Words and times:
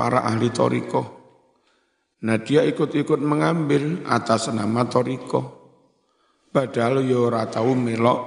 para 0.00 0.24
ahli 0.24 0.48
toriko. 0.48 1.02
Nah 2.24 2.40
dia 2.40 2.64
ikut-ikut 2.64 3.20
mengambil 3.20 4.00
atas 4.08 4.48
nama 4.48 4.88
toriko. 4.88 5.60
Padahal 6.48 7.04
ya 7.04 7.20
ora 7.20 7.44
tahu 7.44 7.76
melok, 7.76 8.20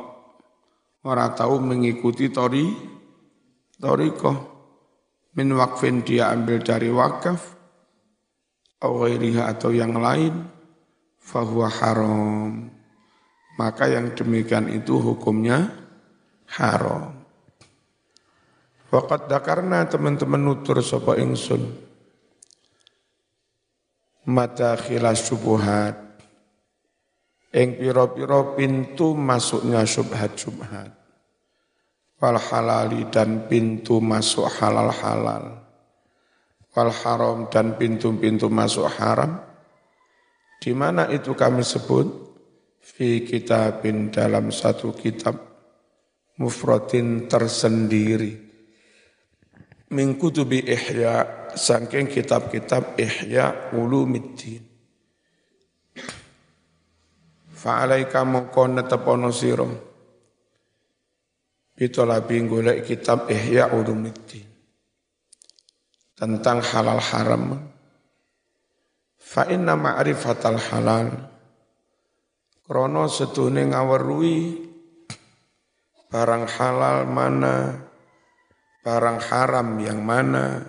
ora 1.01 1.33
tahu 1.33 1.57
mengikuti 1.65 2.29
tori, 2.29 2.69
toriko. 3.81 4.53
Min 5.33 5.49
wakfin 5.57 6.05
dia 6.05 6.29
ambil 6.29 6.61
dari 6.61 6.93
wakaf, 6.93 7.41
atau 8.77 9.69
yang 9.73 9.97
lain, 9.97 10.45
fahuwa 11.17 11.73
haram. 11.73 12.69
Maka 13.57 13.89
yang 13.89 14.13
demikian 14.13 14.69
itu 14.69 15.01
hukumnya 15.01 15.73
haram. 16.53 17.22
Waqat 18.93 19.25
dakarna 19.25 19.89
teman-teman 19.89 20.37
nutur 20.37 20.77
sapa 20.85 21.17
ingsun. 21.17 21.65
Mata 24.29 24.77
khilas 24.77 25.25
subuhat. 25.25 25.97
Ing 27.57 27.73
piro-piro 27.81 28.53
pintu 28.53 29.17
masuknya 29.17 29.81
subhat-subhat. 29.81 30.93
Wal 32.21 32.37
halali 32.37 33.09
dan 33.09 33.49
pintu 33.49 33.97
masuk 33.97 34.45
halal-halal. 34.61 35.57
Wal 36.77 36.93
haram 36.93 37.49
dan 37.49 37.73
pintu-pintu 37.73 38.45
masuk 38.45 38.85
haram. 38.93 39.41
Di 40.61 40.69
mana 40.77 41.09
itu 41.09 41.33
kami 41.33 41.65
sebut? 41.65 42.05
Fi 42.77 43.25
kitabin 43.25 44.13
dalam 44.13 44.53
satu 44.53 44.93
kitab 44.93 45.33
mufratin 46.37 47.25
tersendiri 47.25 48.52
min 49.93 50.17
kutubi 50.17 50.65
ihya 50.65 51.47
saking 51.53 52.09
kitab-kitab 52.09 52.97
ihya 52.97 53.71
ulumiddin 53.77 54.65
fa'alaika 57.53 58.25
mongko 58.25 58.73
netepono 58.73 59.29
sira 59.29 59.69
bitolabi 61.77 62.41
golek 62.49 62.83
kitab 62.89 63.29
ihya 63.29 63.69
ulumiddin 63.69 64.53
tentang 66.23 66.63
halal 66.63 67.03
haram. 67.03 67.59
Fa 69.19 69.43
inna 69.49 69.75
ma'rifatal 69.75 70.55
halal. 70.71 71.09
Krono 72.63 73.11
setune 73.11 73.67
ngawerui 73.67 74.39
barang 76.07 76.45
halal 76.47 77.03
mana 77.11 77.75
barang 78.83 79.19
haram 79.31 79.79
yang 79.79 80.03
mana? 80.03 80.67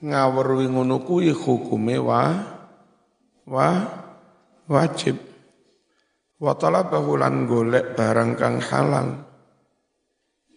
Ngawur 0.00 0.64
ngono 0.64 1.04
kuwi 1.04 1.30
hukume 1.30 2.00
wa 2.00 2.22
wa 3.44 3.68
wajib. 4.66 5.20
Wa 6.38 6.54
talabahu 6.56 7.18
lan 7.18 7.44
golek 7.44 7.98
barang 7.98 8.38
kang 8.38 8.62
halal 8.62 9.28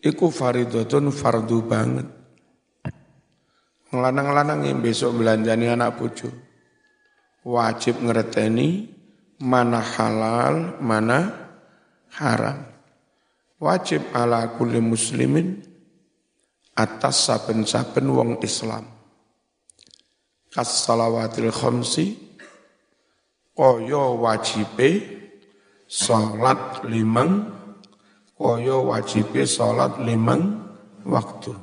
iku 0.02 0.32
faridatun 0.34 1.14
fardu 1.14 1.58
banget. 1.66 2.08
Ngelanang-lanang 3.92 4.64
yang 4.64 4.80
besok 4.80 5.20
belanjani 5.20 5.68
anak 5.68 6.00
bojo 6.00 6.32
wajib 7.42 7.98
ngerteni 8.02 8.88
mana 9.42 9.82
halal 9.82 10.78
mana 10.80 11.50
haram. 12.14 12.70
Wajib 13.62 14.02
ala 14.14 14.58
kulli 14.58 14.82
muslimin 14.82 15.62
atas 16.76 17.28
saben-saben 17.28 18.08
wong 18.08 18.40
Islam. 18.44 18.88
Kas 20.52 20.84
salawatil 20.84 21.52
khamsi 21.52 22.16
kaya 23.56 24.04
wajibe 24.20 24.90
salat 25.88 26.84
limang 26.88 27.48
kaya 28.36 28.78
wajibe 28.80 29.48
salat 29.48 29.96
limang 30.04 30.60
waktu. 31.08 31.56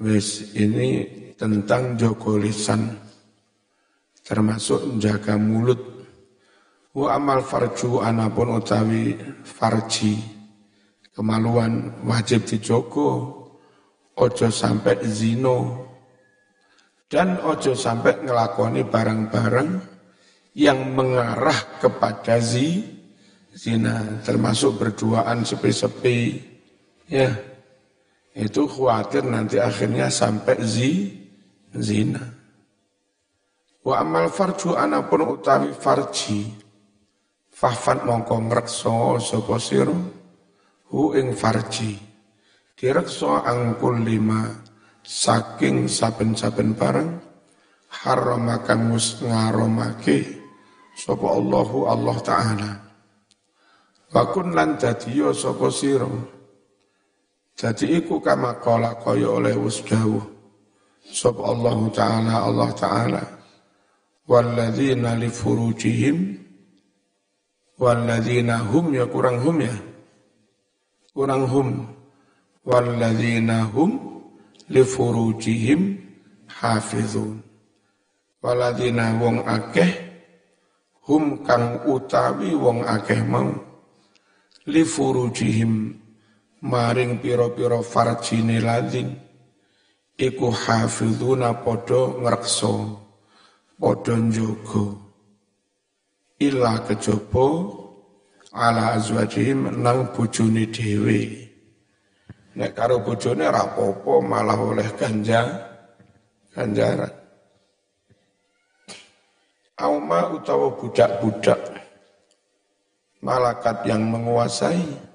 Wis 0.00 0.56
ini 0.56 1.04
tentang 1.36 1.94
joko 2.00 2.40
lisan 2.40 2.98
termasuk 4.24 4.96
menjaga 4.96 5.36
mulut 5.36 5.80
wa 6.96 7.14
amal 7.14 7.44
farju 7.44 8.00
anapun 8.00 8.58
utawi 8.58 9.14
farji 9.44 10.39
kemaluan 11.14 12.04
wajib 12.06 12.46
dijogo, 12.46 13.08
ojo 14.14 14.48
sampai 14.52 15.02
zino, 15.06 15.88
dan 17.10 17.42
ojo 17.42 17.74
sampai 17.74 18.22
ngelakoni 18.22 18.86
barang-barang 18.86 19.70
yang 20.54 20.94
mengarah 20.94 21.82
kepada 21.82 22.38
zi, 22.38 22.84
zina, 23.50 24.22
termasuk 24.22 24.78
berduaan 24.78 25.42
sepi-sepi, 25.42 26.18
ya, 27.10 27.30
itu 28.34 28.62
khawatir 28.70 29.26
nanti 29.26 29.58
akhirnya 29.58 30.06
sampai 30.06 30.56
zi, 30.62 30.90
zina. 31.74 32.22
Wa 33.80 34.04
amal 34.04 34.28
farju 34.30 34.76
anapun 34.76 35.40
utawi 35.40 35.72
farji, 35.74 36.46
fahfan 37.50 38.06
mongko 38.06 38.36
ngrekso 38.46 39.18
sapa 39.18 39.56
sira 39.58 40.19
hu 40.90 41.14
ing 41.14 41.32
farji. 41.32 41.96
Direksa 42.74 43.46
angkul 43.46 44.02
lima 44.02 44.50
saking 45.04 45.86
saben-saben 45.86 46.74
barang 46.74 47.10
haramakan 48.02 48.80
mus 48.94 49.20
ngaromake 49.20 50.40
sapa 50.96 51.26
Allahu 51.28 51.86
Allah 51.86 52.16
taala. 52.24 52.70
Bakun 54.10 54.56
lan 54.56 54.74
dadiya 54.80 55.30
sapa 55.30 55.70
sira. 55.70 56.08
Jadi 57.54 58.00
iku 58.00 58.24
kama 58.24 58.56
kala 58.58 58.96
kaya 58.98 59.28
oleh 59.28 59.54
wis 59.60 59.84
dawuh 59.84 60.24
sapa 61.04 61.42
Allah 61.44 61.78
taala 61.92 62.34
Allah 62.48 62.70
taala. 62.74 63.22
Walladzina 64.30 65.18
li 65.18 65.26
furujihim 65.26 66.16
walladzina 67.82 68.62
hum 68.62 68.94
ya 68.94 69.10
kurang 69.10 69.42
hum 69.42 69.58
ya 69.58 69.74
kurang 71.14 71.46
hum. 71.50 71.68
Walladzina 72.60 73.64
hum 73.72 73.90
li 74.68 74.82
furujihim 74.84 75.96
hafizun. 76.46 77.40
Walladzina 78.44 79.16
wong 79.16 79.40
akeh 79.48 79.90
hum 81.08 81.40
kang 81.40 81.88
utawi 81.88 82.52
wong 82.52 82.84
akeh 82.84 83.24
mau. 83.24 83.48
Li 84.68 84.84
furujihim 84.84 85.96
maring 86.60 87.24
pira-pira 87.24 87.80
farjine 87.80 88.60
ladin 88.60 89.16
iku 90.20 90.52
hafizuna 90.52 91.64
padha 91.64 92.20
ngrekso 92.20 92.74
padha 93.80 94.14
njaga. 94.20 94.84
Illa 96.40 96.84
kejaba 96.84 97.79
ala 98.54 98.98
azwajihim 98.98 99.82
nang 99.82 100.10
bojone 100.14 100.66
dhewe. 100.70 101.50
Nek 102.58 102.74
karo 102.74 102.98
bojone 103.02 103.46
apa 103.46 104.14
malah 104.20 104.58
oleh 104.58 104.88
ganja 104.98 105.46
ganjaran 106.50 107.20
Auma 109.80 110.28
utawa 110.28 110.76
budak-budak 110.76 111.56
malakat 113.24 113.80
yang 113.88 114.04
menguasai. 114.12 115.08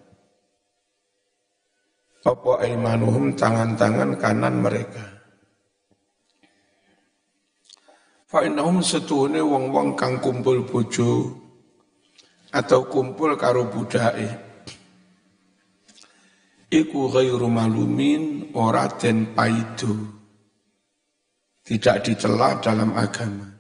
Apa 2.26 2.66
imanuhum 2.66 3.38
tangan-tangan 3.38 4.18
kanan 4.18 4.66
mereka? 4.66 5.06
Fa 8.26 8.42
innahum 8.42 8.82
wong-wong 8.82 9.94
kang 9.94 10.18
kumpul 10.18 10.66
bojo 10.66 11.45
atau 12.56 12.88
kumpul 12.88 13.36
karo 13.36 13.68
budake. 13.68 14.32
Iku 16.72 17.12
ghairu 17.12 17.52
malumin 17.52 18.56
ora 18.56 18.88
den 18.96 19.36
paido. 19.36 19.92
Tidak 21.66 21.98
dicela 22.06 22.62
dalam 22.64 22.96
agama. 22.96 23.52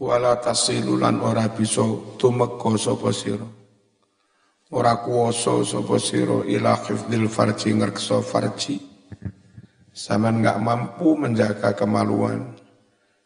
Wala 0.00 0.40
tasilulan 0.40 1.20
ora 1.20 1.48
bisa 1.52 1.84
tumeka 2.16 2.76
sapa 2.80 3.12
sira. 3.12 3.48
Ora 4.72 4.98
kuwasa 5.02 5.60
sapa 5.62 5.96
sira 6.00 6.42
ila 6.48 6.74
hifdzil 6.80 7.28
farji 7.28 7.76
ngrekso 7.76 8.24
farji. 8.24 8.80
Saman 9.90 10.40
nggak 10.40 10.58
mampu 10.62 11.18
menjaga 11.18 11.74
kemaluan, 11.74 12.56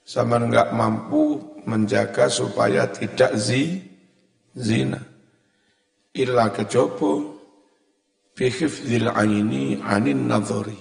Saman 0.05 0.49
nggak 0.51 0.73
mampu 0.73 1.54
menjaga 1.65 2.29
supaya 2.29 2.89
tidak 2.89 3.37
zi, 3.37 3.81
zina. 4.55 5.01
Illa 6.15 6.53
kejopo 6.55 7.35
bihifdzil 8.39 9.11
aini 9.11 9.83
anin 9.83 10.31
nadhari 10.31 10.79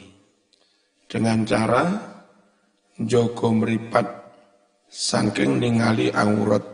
dengan 1.10 1.46
cara 1.46 1.84
joko 3.02 3.50
meripat 3.50 4.06
saking 4.90 5.58
ningali 5.58 6.14
aurat. 6.14 6.66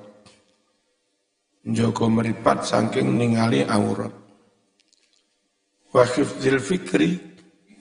Joko 1.64 2.12
meripat 2.12 2.68
saking 2.68 3.16
ningali 3.16 3.64
aurat. 3.64 4.12
Wa 5.96 6.04
hifdzil 6.04 6.60
fikri 6.60 7.16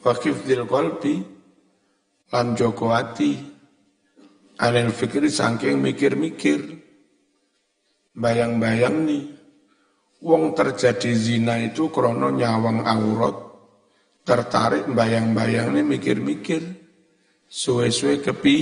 wa 0.02 0.14
qalbi 0.14 1.14
lan 2.30 2.46
joko 2.54 2.94
ati 2.94 3.57
anil 4.58 4.90
fikri 4.90 5.30
saking 5.30 5.78
mikir-mikir 5.78 6.82
bayang-bayang 8.18 9.06
nih 9.06 9.38
Wong 10.18 10.50
terjadi 10.50 11.14
zina 11.14 11.62
itu 11.62 11.94
krono 11.94 12.34
nyawang 12.34 12.82
aurat, 12.82 13.38
tertarik 14.26 14.90
bayang-bayang 14.90 15.78
ini 15.78 15.94
mikir-mikir, 15.94 16.62
suwe-suwe 17.46 18.18
kepi, 18.18 18.58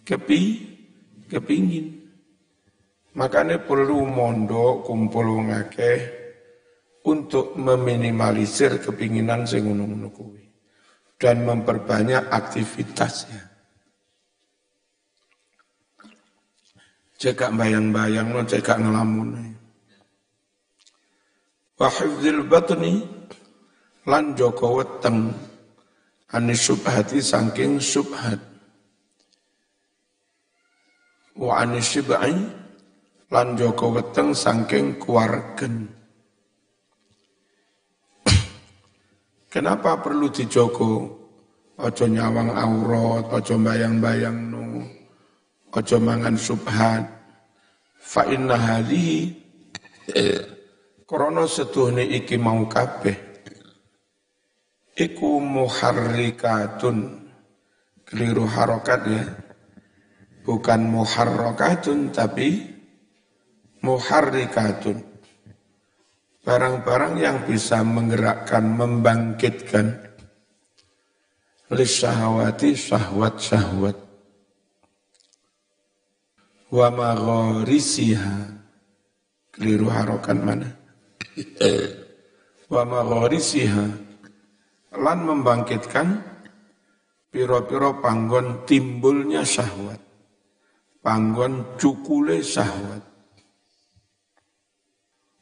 kepi, 0.00 0.42
kepingin. 1.28 2.08
Makanya 3.20 3.60
perlu 3.60 4.08
mondok 4.08 4.88
kumpul 4.88 5.28
wong 5.28 5.52
akeh 5.52 5.98
untuk 7.04 7.52
meminimalisir 7.60 8.80
kepinginan 8.80 9.44
sing 9.44 9.68
ngono 9.68 10.08
dan 11.20 11.36
memperbanyak 11.44 12.32
aktivitasnya. 12.32 13.49
Cekak 17.20 17.52
bayang-bayang 17.52 18.32
lo 18.32 18.40
cekak 18.48 18.80
ngelamun. 18.80 19.52
Wa 21.76 21.92
hifdzil 21.92 22.48
batni 22.48 23.04
lan 24.08 24.32
joko 24.32 24.80
weteng. 24.80 25.28
Ani 26.32 26.56
subhati 26.56 27.20
saking 27.20 27.76
subhat. 27.76 28.40
Wa 31.36 31.60
ani 31.60 31.84
syib'i 31.84 32.32
lan 33.28 33.52
joko 33.52 34.00
weteng 34.00 34.32
saking 34.32 34.96
kuargen. 34.96 35.92
Kenapa 39.52 40.00
perlu 40.00 40.32
dijogo? 40.32 41.20
Ojo 41.80 42.04
nyawang 42.08 42.52
aurat, 42.54 43.24
ojo 43.28 43.56
bayang-bayang 43.60 44.49
ojo 45.70 45.96
mangan 46.02 46.34
subhat. 46.34 47.06
Fa 48.00 48.26
inna 48.26 48.58
hadhihi 48.58 49.40
Krono 51.06 51.46
setuhne 51.46 52.06
iki 52.06 52.38
mau 52.38 52.66
kabeh. 52.70 53.14
Iku 54.94 55.42
muharrikatun. 55.42 56.98
Keliru 58.06 58.46
harokat 58.46 59.00
ya. 59.06 59.22
Bukan 60.42 60.80
muharrakatun 60.90 62.10
tapi 62.10 62.58
muharrikatun. 63.82 64.98
Barang-barang 66.42 67.14
yang 67.20 67.38
bisa 67.46 67.82
menggerakkan, 67.86 68.64
membangkitkan 68.74 69.86
lisahawati 71.70 72.74
syahwat-syahwat 72.74 74.09
wa 76.70 76.88
magharisiha 76.90 78.34
keliru 79.50 79.90
harokan 79.90 80.38
mana? 80.38 80.68
Wa 82.70 82.82
magharisiha 82.86 83.86
lan 84.94 85.18
membangkitkan 85.26 86.06
piro-piro 87.30 87.98
panggon 87.98 88.62
timbulnya 88.66 89.42
syahwat. 89.42 89.98
Panggon 91.00 91.78
cukule 91.80 92.44
syahwat. 92.44 93.02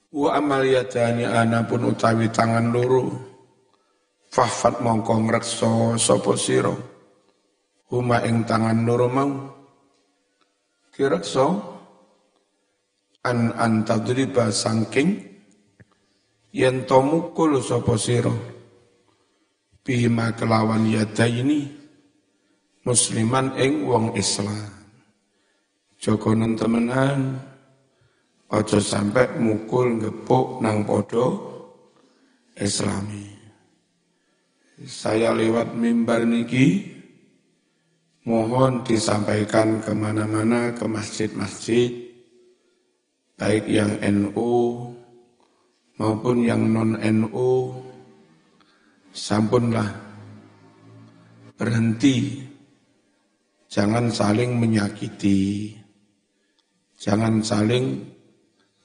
Wa 0.09 0.41
amal 0.41 0.65
yadani 0.65 1.29
ana 1.29 1.69
pun 1.69 1.93
utawi 1.93 2.33
tangan 2.33 2.73
loro 2.73 3.13
fahfat 4.33 4.81
mongko 4.81 5.29
ngrekso 5.29 6.01
sapa 6.01 6.33
sira. 6.41 6.73
Huma 7.93 8.25
ing 8.25 8.45
tangan 8.49 8.85
loro 8.89 9.09
mau 9.09 9.58
kirekso 10.99 11.47
an 13.23 13.55
antadriba 13.55 14.51
sangking 14.51 15.15
yen 16.51 16.83
to 16.91 16.99
mukul 16.99 17.63
sapa 17.63 17.95
sira. 17.95 18.35
Bima 19.87 20.35
kelawan 20.35 20.91
yada 20.91 21.25
ini 21.31 21.71
musliman 22.83 23.55
ing 23.57 23.87
wong 23.87 24.19
Islam. 24.19 24.75
Joko 26.03 26.35
temenan 26.35 27.41
aja 28.51 28.79
sampai 28.83 29.39
mukul 29.39 30.03
ngepuk 30.03 30.61
nang 30.61 30.83
podo 30.83 31.27
islami. 32.59 33.39
Saya 34.83 35.31
lewat 35.31 35.75
mimbar 35.79 36.27
niki 36.27 36.98
mohon 38.27 38.83
disampaikan 38.83 39.79
ke 39.85 39.93
mana-mana 39.95 40.75
ke 40.75 40.85
masjid-masjid 40.89 42.09
baik 43.39 43.71
yang 43.71 43.95
NU 44.03 44.91
maupun 45.99 46.43
yang 46.43 46.67
non 46.67 46.99
NU 46.99 47.71
sampunlah 49.15 49.91
berhenti. 51.59 52.47
Jangan 53.69 54.09
saling 54.09 54.57
menyakiti. 54.57 55.75
Jangan 56.97 57.45
saling 57.45 58.01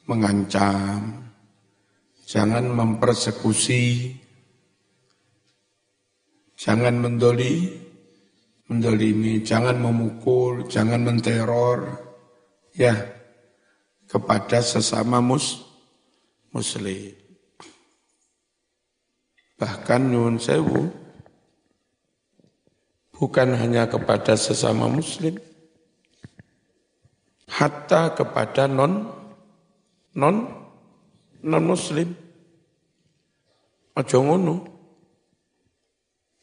mengancam. 0.09 1.23
Jangan 2.27 2.67
mempersekusi. 2.67 4.11
Jangan 6.59 6.99
mendoli 6.99 7.82
mendolimi 8.73 9.45
jangan 9.45 9.77
memukul 9.77 10.65
jangan 10.65 11.05
menteror 11.05 11.93
ya 12.73 12.97
kepada 14.09 14.65
sesama 14.65 15.21
mus 15.21 15.61
muslim. 16.53 17.13
Bahkan 19.57 20.01
nyun 20.09 20.37
sewu 20.41 20.89
bukan 23.13 23.57
hanya 23.57 23.89
kepada 23.89 24.33
sesama 24.37 24.89
muslim, 24.89 25.37
hatta 27.49 28.13
kepada 28.17 28.69
non 28.69 29.09
non 30.17 30.49
non 31.41 31.63
muslim. 31.65 32.13
Aja 33.93 34.17
ngono. 34.17 34.73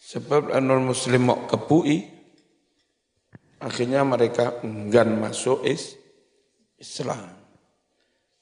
Sebab 0.01 0.55
non 0.63 0.91
muslim 0.91 1.29
mau 1.29 1.47
kepui, 1.51 2.20
akhirnya 3.61 4.03
mereka 4.03 4.65
enggan 4.65 5.21
masuk 5.21 5.63
is 5.69 6.01
Islam. 6.81 7.37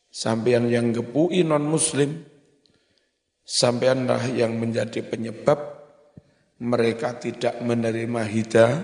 Sampean 0.09 0.71
yang 0.71 0.95
gepui 0.95 1.45
non 1.45 1.67
muslim, 1.67 2.25
sampeanlah 3.45 4.31
yang 4.33 4.57
menjadi 4.57 5.05
penyebab 5.05 5.59
mereka 6.63 7.19
tidak 7.19 7.61
menerima 7.61 8.23
hidayah. 8.25 8.83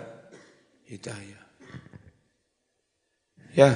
hidayah. 0.84 1.42
Ya, 3.54 3.70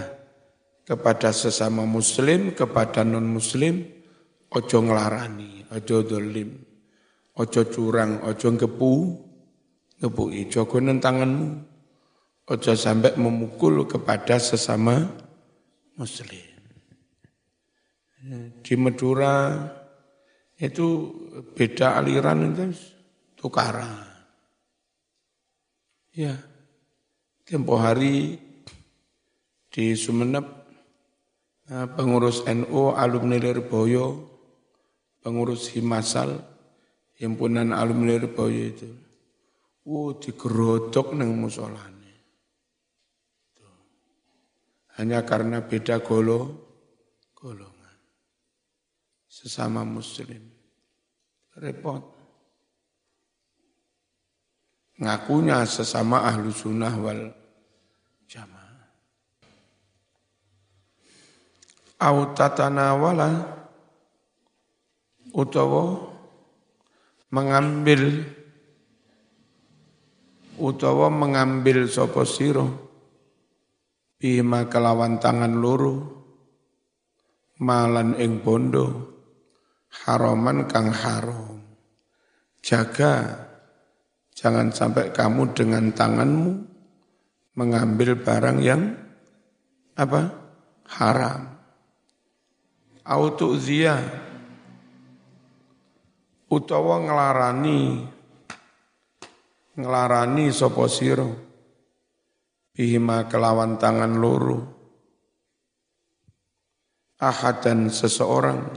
kepada 0.83 1.31
sesama 1.31 1.87
muslim, 1.87 2.53
kepada 2.53 3.07
non 3.07 3.25
muslim, 3.25 3.87
ojo 4.51 4.79
ngelarani, 4.83 5.67
ojo 5.71 5.97
dolim, 6.03 6.51
ojo 7.39 7.63
curang, 7.71 8.27
ojo 8.27 8.49
gepu, 8.59 8.93
ngepui, 10.03 10.51
jogo 10.51 10.79
tanganmu, 10.79 11.78
ojo 12.49 12.73
sampai 12.73 13.13
memukul 13.21 13.85
kepada 13.85 14.41
sesama 14.41 15.05
muslim. 16.01 16.49
Di 18.65 18.75
Madura 18.77 19.55
itu 20.59 21.13
beda 21.55 22.01
aliran 22.01 22.51
itu 22.53 22.75
tukaran. 23.39 24.05
Ya, 26.19 26.35
tempo 27.47 27.79
hari 27.79 28.43
di 29.71 29.95
Sumeneb 29.95 30.43
eh, 31.71 31.87
pengurus 31.95 32.43
NU 32.51 32.91
alumni 32.91 33.39
Lirboyo, 33.39 34.27
pengurus 35.23 35.71
Himasal, 35.71 36.43
himpunan 37.23 37.71
alumni 37.71 38.19
Lirboyo 38.19 38.63
itu, 38.67 38.91
uh 39.87 40.11
digerodok 40.19 41.15
neng 41.15 41.39
musolane. 41.39 41.98
Hanya 44.99 45.23
karena 45.23 45.63
beda 45.63 46.03
golo, 46.03 46.59
golong 47.39 47.79
sesama 49.39 49.87
muslim. 49.87 50.43
repot. 51.59 52.03
Ngakunya 54.99 55.63
sesama 55.67 56.27
ahlu 56.27 56.51
sunnah 56.51 56.95
wal 56.99 57.35
jamaah. 58.31 58.87
Au 61.99 62.31
tatanawala 62.35 63.31
utawa 65.35 66.15
mengambil 67.31 68.23
utawa 70.59 71.11
mengambil 71.11 71.91
sapa 71.91 72.23
sira 72.23 72.67
bima 74.19 74.67
kelawan 74.67 75.23
tangan 75.23 75.55
loro 75.57 75.97
malan 77.63 78.19
ing 78.19 78.43
bondo 78.43 79.15
haraman 80.05 80.67
kang 80.67 80.91
haram 80.91 81.63
jaga 82.59 83.47
jangan 84.35 84.75
sampai 84.75 85.15
kamu 85.15 85.55
dengan 85.55 85.91
tanganmu 85.95 86.69
mengambil 87.59 88.15
barang 88.15 88.59
yang 88.63 88.95
apa 89.99 90.31
haram. 90.95 91.59
Autu 93.03 93.59
zia 93.59 93.99
utawa 96.47 97.03
nglarani 99.75 100.47
sapa 100.55 100.85
sira 100.87 101.48
bihima 102.79 103.27
kelawan 103.27 103.75
tangan 103.75 104.15
loro. 104.23 104.79
Ahadan 107.19 107.91
seseorang 107.91 108.71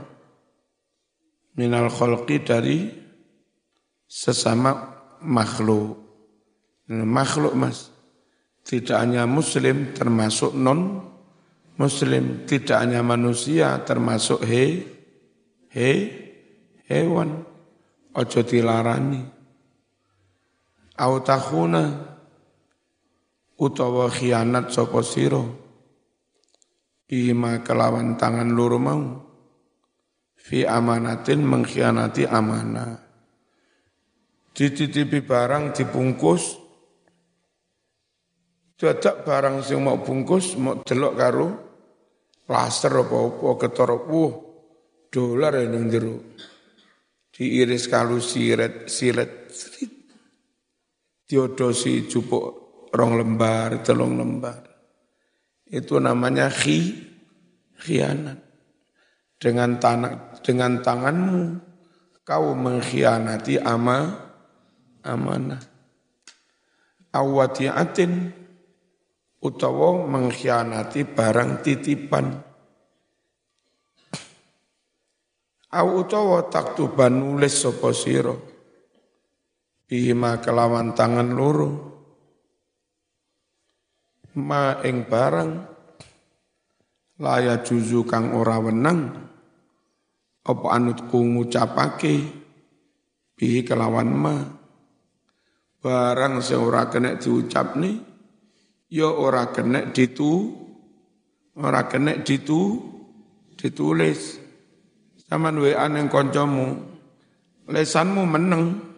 minal 1.54 1.86
khalqi 1.86 2.42
dari 2.42 2.90
sesama 4.02 4.74
makhluk. 5.22 6.02
Makhluk 6.90 7.54
mas. 7.54 7.94
Tidak 8.66 8.98
hanya 8.98 9.22
muslim 9.30 9.94
termasuk 9.94 10.50
non 10.58 10.98
muslim 11.78 12.42
tidak 12.46 12.82
hanya 12.82 13.06
manusia 13.06 13.78
termasuk 13.86 14.42
he 14.42 14.82
he 15.70 15.90
hewan. 16.90 17.46
Ojo 18.18 18.42
dilarani. 18.42 19.22
Au 20.98 21.22
takhuna 21.22 22.11
utawa 23.62 24.10
khianat 24.10 24.74
sapa 24.74 24.98
sira. 25.06 25.38
Bima 27.06 27.62
kelawan 27.62 28.18
tangan 28.18 28.50
loro 28.50 28.78
mau. 28.82 29.02
Fi 30.34 30.66
amanatin 30.66 31.46
mengkhianati 31.46 32.26
amanah. 32.26 32.98
Dititipi 34.50 35.22
barang 35.22 35.70
dibungkus. 35.70 36.58
Dadak 38.74 39.22
barang 39.22 39.62
sing 39.62 39.78
mau 39.78 40.02
bungkus 40.02 40.58
mau 40.58 40.82
delok 40.82 41.14
karo 41.14 41.46
laser 42.50 42.98
apa-apa 42.98 43.48
ketara 43.62 43.94
wuh 43.94 44.32
dolar 45.06 45.54
ning 45.70 45.86
jero. 45.86 46.18
Diiris 47.30 47.86
kalu 47.86 48.18
siret 48.18 48.90
siret 48.90 49.54
diodosi 51.30 52.10
jupuk 52.10 52.61
rong 52.92 53.16
lembar, 53.16 53.80
telung 53.80 54.20
lembar. 54.20 54.60
Itu 55.64 55.96
namanya 55.96 56.52
khi, 56.52 56.92
khianat. 57.80 58.38
Dengan 59.40 59.80
tanah, 59.80 60.38
dengan 60.44 60.84
tanganmu 60.84 61.42
kau 62.22 62.54
mengkhianati 62.54 63.58
ama, 63.58 64.14
amanah. 65.02 65.58
Awatiatin 67.10 68.30
utawa 69.42 70.06
mengkhianati 70.06 71.02
barang 71.08 71.64
titipan. 71.66 72.26
Au 75.72 75.88
utawa 76.04 76.52
taktuban 76.52 77.16
nulis 77.16 77.56
sapa 77.64 77.96
sira 77.96 78.36
bihima 79.88 80.40
kelawan 80.40 80.92
tangan 80.92 81.32
loro 81.32 81.91
ma 84.38 84.80
ing 84.84 85.04
barang 85.04 85.52
laya 87.20 87.60
juzu 87.60 88.08
kang 88.08 88.32
ora 88.32 88.56
wenang 88.58 89.12
apa 90.42 90.66
anutku 90.74 91.22
ngucapake 91.22 92.14
bihi 93.38 93.60
kelawan 93.66 94.10
ma. 94.10 94.36
Barang 95.82 96.38
sing 96.38 96.62
ora 96.62 96.86
kena 96.86 97.18
diucapne 97.18 97.90
ya 98.86 99.10
ora 99.10 99.50
kena 99.50 99.90
ditu 99.90 100.54
ora 101.58 101.90
kena 101.90 102.22
ditu 102.22 102.78
ditulis. 103.58 104.38
Zaman 105.26 105.58
WA 105.58 105.90
ning 105.90 106.06
kancamu 106.06 106.76
lesanmu 107.66 108.22
meneng 108.28 108.92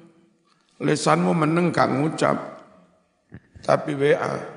Lesanmu 0.83 1.31
meneng 1.31 1.71
gak 1.71 1.87
ngucap, 1.87 2.37
tapi 3.63 3.95
WA 3.95 4.54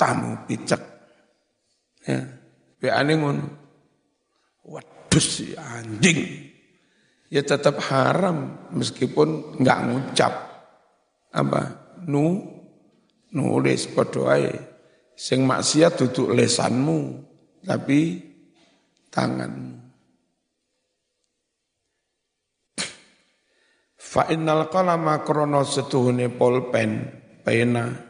matamu 0.00 0.48
picek. 0.48 0.80
Ya, 2.80 2.96
ini 3.04 3.12
ngono. 3.20 3.44
Si 5.20 5.52
anjing. 5.52 6.48
Ya 7.28 7.44
tetap 7.44 7.76
haram 7.92 8.70
meskipun 8.72 9.60
nggak 9.60 9.80
ngucap. 9.92 10.34
Apa? 11.36 11.62
Nu 12.08 12.40
nulis 13.36 13.84
padha 13.92 14.40
Sing 15.20 15.44
maksiat 15.44 16.00
duduk 16.00 16.32
lesanmu, 16.32 17.20
tapi 17.60 18.24
tanganmu. 19.12 19.76
Fa 24.00 24.32
innal 24.32 24.72
qalama 24.72 25.20
krana 25.20 25.60
setuhune 25.60 26.32
polpen 26.32 27.04
pena 27.44 28.09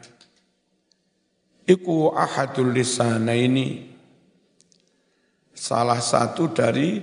iku 1.71 2.11
ahadul 2.11 2.75
lisanaini. 2.75 3.87
Salah 5.55 6.03
satu 6.03 6.51
dari 6.51 6.99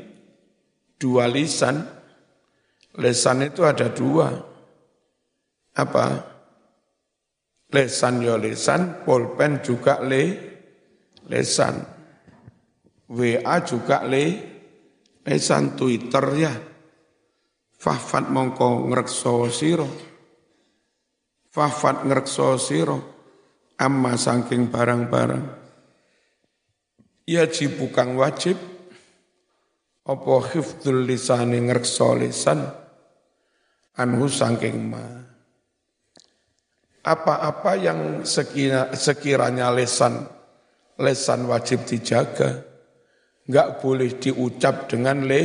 dua 1.00 1.24
lisan. 1.30 1.96
Lesan 2.98 3.46
itu 3.46 3.62
ada 3.62 3.88
dua. 3.94 4.28
Apa? 5.78 6.06
Lesan 7.70 8.24
ya 8.24 8.34
lesan 8.34 9.06
polpen 9.06 9.62
juga 9.62 10.02
le 10.02 10.24
lesan. 11.30 11.78
WA 13.08 13.56
juga 13.62 14.02
le 14.02 14.24
lesan. 15.22 15.78
Twitter 15.78 16.24
ya. 16.34 16.54
Fahfat 17.78 18.26
mongko 18.34 18.90
ngrekso 18.90 19.46
siro. 19.54 19.86
Fahfat 21.54 22.02
ngrekso 22.02 22.58
siro. 22.58 23.17
Amma 23.78 24.18
saking 24.18 24.74
barang-barang. 24.74 25.46
Ya 27.30 27.46
jibukang 27.46 28.18
wajib. 28.18 28.58
Apa 30.08 30.34
hifdul 30.50 31.06
lisani 31.06 31.62
ngrekso 31.62 32.18
lisan. 32.18 32.66
Anhu 33.98 34.26
saking 34.26 34.78
ma. 34.90 35.04
Apa-apa 37.06 37.72
yang 37.78 38.00
sekira, 38.26 38.92
sekiranya 38.92 39.72
lesan, 39.72 40.28
lesan 41.00 41.48
wajib 41.48 41.86
dijaga. 41.88 42.68
Enggak 43.48 43.80
boleh 43.80 44.12
diucap 44.20 44.92
dengan 44.92 45.24
le, 45.24 45.42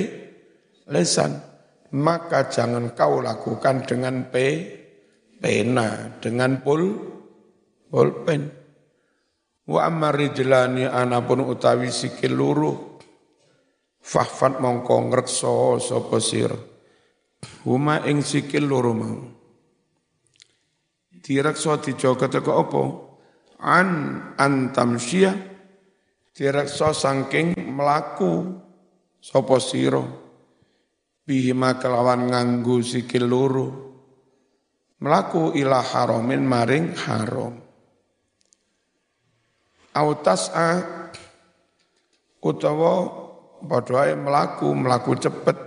lesan 0.91 1.53
maka 1.93 2.49
jangan 2.49 2.97
kau 2.97 3.21
lakukan 3.21 3.85
dengan 3.85 4.25
p, 4.33 4.35
pena, 5.37 6.17
dengan 6.17 6.57
pul, 6.65 7.12
pulpen. 7.93 8.49
Wa 9.69 9.85
amarijlani 9.85 10.89
anapun 10.89 11.45
utawi 11.45 11.93
sikil 11.93 12.33
luru, 12.33 12.97
fahfat 14.01 14.57
mongko 14.57 15.13
ngrekso 15.13 15.77
sapa 15.77 16.17
sir. 16.17 16.49
Huma 17.69 18.01
ing 18.09 18.25
sikil 18.25 18.65
luru 18.65 18.91
mau. 18.97 19.21
Direkso 21.23 21.79
dijogo 21.79 22.27
teko 22.27 22.51
apa? 22.59 22.83
An 23.63 23.87
antamsia 24.35 25.31
direkso 26.35 26.91
saking 26.91 27.55
melaku 27.55 28.59
sapa 29.23 29.55
sira 29.63 30.03
bihima 31.23 31.79
kelawan 31.79 32.27
nganggu 32.27 32.83
sikil 32.83 33.23
luru 33.23 33.67
melaku 34.99 35.55
ila 35.55 35.79
haramin 35.79 36.43
maring 36.43 36.91
haram 36.91 37.62
a 39.93 40.69
utawa 42.43 42.93
padha 43.63 44.11
melaku 44.17 44.67
melaku 44.75 45.13
cepet 45.15 45.57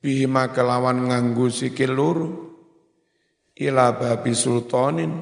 bihima 0.00 0.48
kelawan 0.54 1.12
nganggu 1.12 1.52
sikil 1.52 1.92
luru 1.92 2.28
ila 3.60 3.92
babi 3.92 4.32
sultanin 4.32 5.12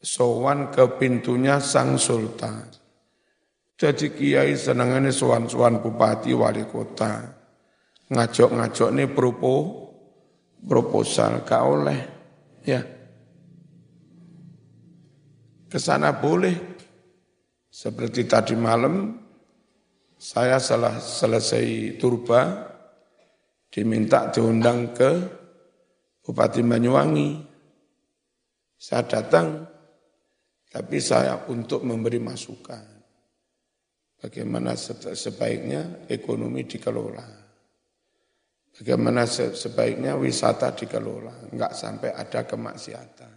sowan 0.00 0.72
ke 0.72 0.96
pintunya 0.96 1.60
sang 1.60 2.00
sultan. 2.00 2.64
Jadi 3.80 4.12
kiai 4.12 4.56
senangannya 4.56 5.08
sowan-sowan 5.08 5.80
bupati 5.80 6.36
wali 6.36 6.68
kota. 6.68 7.32
Ngajok-ngajok 8.12 8.90
ini 8.92 9.04
propo, 9.08 9.54
proposal, 10.60 11.40
gak 11.48 11.62
oleh. 11.64 12.00
Ya. 12.68 12.99
Ke 15.70 15.78
sana 15.78 16.18
boleh. 16.18 16.82
Seperti 17.70 18.26
tadi 18.26 18.58
malam, 18.58 19.14
saya 20.18 20.58
setelah 20.58 20.98
selesai 20.98 21.94
turba, 22.02 22.66
diminta 23.70 24.26
diundang 24.34 24.90
ke 24.90 25.10
Bupati 26.26 26.66
Banyuwangi. 26.66 27.30
Saya 28.74 29.06
datang, 29.06 29.62
tapi 30.66 30.98
saya 30.98 31.46
untuk 31.46 31.86
memberi 31.86 32.18
masukan. 32.18 32.84
Bagaimana 34.18 34.74
sebaiknya 34.74 36.10
ekonomi 36.10 36.66
dikelola. 36.66 37.26
Bagaimana 38.74 39.24
sebaiknya 39.30 40.18
wisata 40.18 40.74
dikelola. 40.74 41.54
Enggak 41.54 41.72
sampai 41.78 42.10
ada 42.12 42.42
kemaksiatan. 42.42 43.29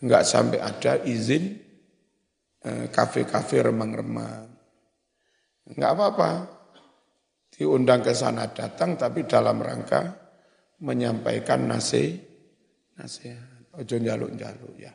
Enggak 0.00 0.24
sampai 0.24 0.58
ada 0.60 1.00
izin 1.04 1.60
eh, 2.64 2.86
kafe-kafe 2.88 3.68
remang-remang. 3.68 4.48
Enggak 5.68 5.90
apa-apa. 5.92 6.30
Diundang 7.50 8.00
ke 8.00 8.16
sana 8.16 8.48
datang 8.48 8.96
tapi 8.96 9.28
dalam 9.28 9.60
rangka 9.60 10.16
menyampaikan 10.80 11.68
nasihat. 11.68 12.16
Nasihat. 12.96 13.76
Ojo 13.76 13.96
jaluk-jaluk 13.96 14.74
ya. 14.80 14.92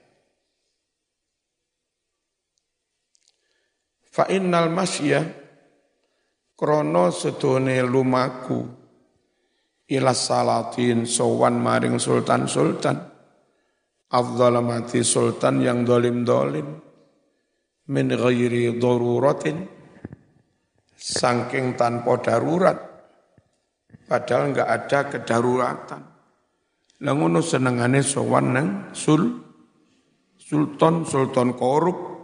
Fa 4.16 4.28
innal 4.32 4.72
masya 4.72 5.24
krono 6.56 7.12
sedone 7.12 7.84
lumaku 7.84 8.64
ila 9.92 10.16
salatin 10.16 11.04
sowan 11.04 11.60
maring 11.60 12.00
sultan-sultan 12.00 13.14
afdalamati 14.12 15.02
sultan 15.06 15.62
yang 15.62 15.88
dolim-dolim. 15.88 16.68
Min 17.90 18.08
ghairi 18.10 18.76
daruratin. 18.78 19.66
Saking 20.96 21.78
tanpa 21.78 22.18
darurat. 22.22 22.78
Padahal 24.06 24.54
enggak 24.54 24.70
ada 24.70 25.00
kedaruratan. 25.10 26.02
Lah 27.04 27.14
ngono 27.14 27.44
senengane 27.44 28.00
sowan 28.00 28.46
nang 28.56 28.68
sul 28.96 29.44
sultan 30.40 31.04
sultan 31.04 31.52
korup 31.54 32.16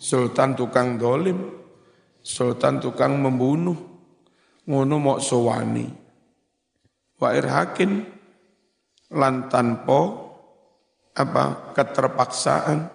sultan 0.00 0.56
tukang 0.56 0.96
dolim, 0.96 1.36
sultan 2.24 2.80
tukang 2.80 3.20
membunuh, 3.20 3.76
ngono 4.64 4.96
mau 4.96 5.20
sowani. 5.20 5.84
Wa 7.20 7.36
irhakin 7.36 8.00
lan 9.12 9.52
tanpa 9.52 10.29
apa 11.16 11.74
keterpaksaan. 11.74 12.90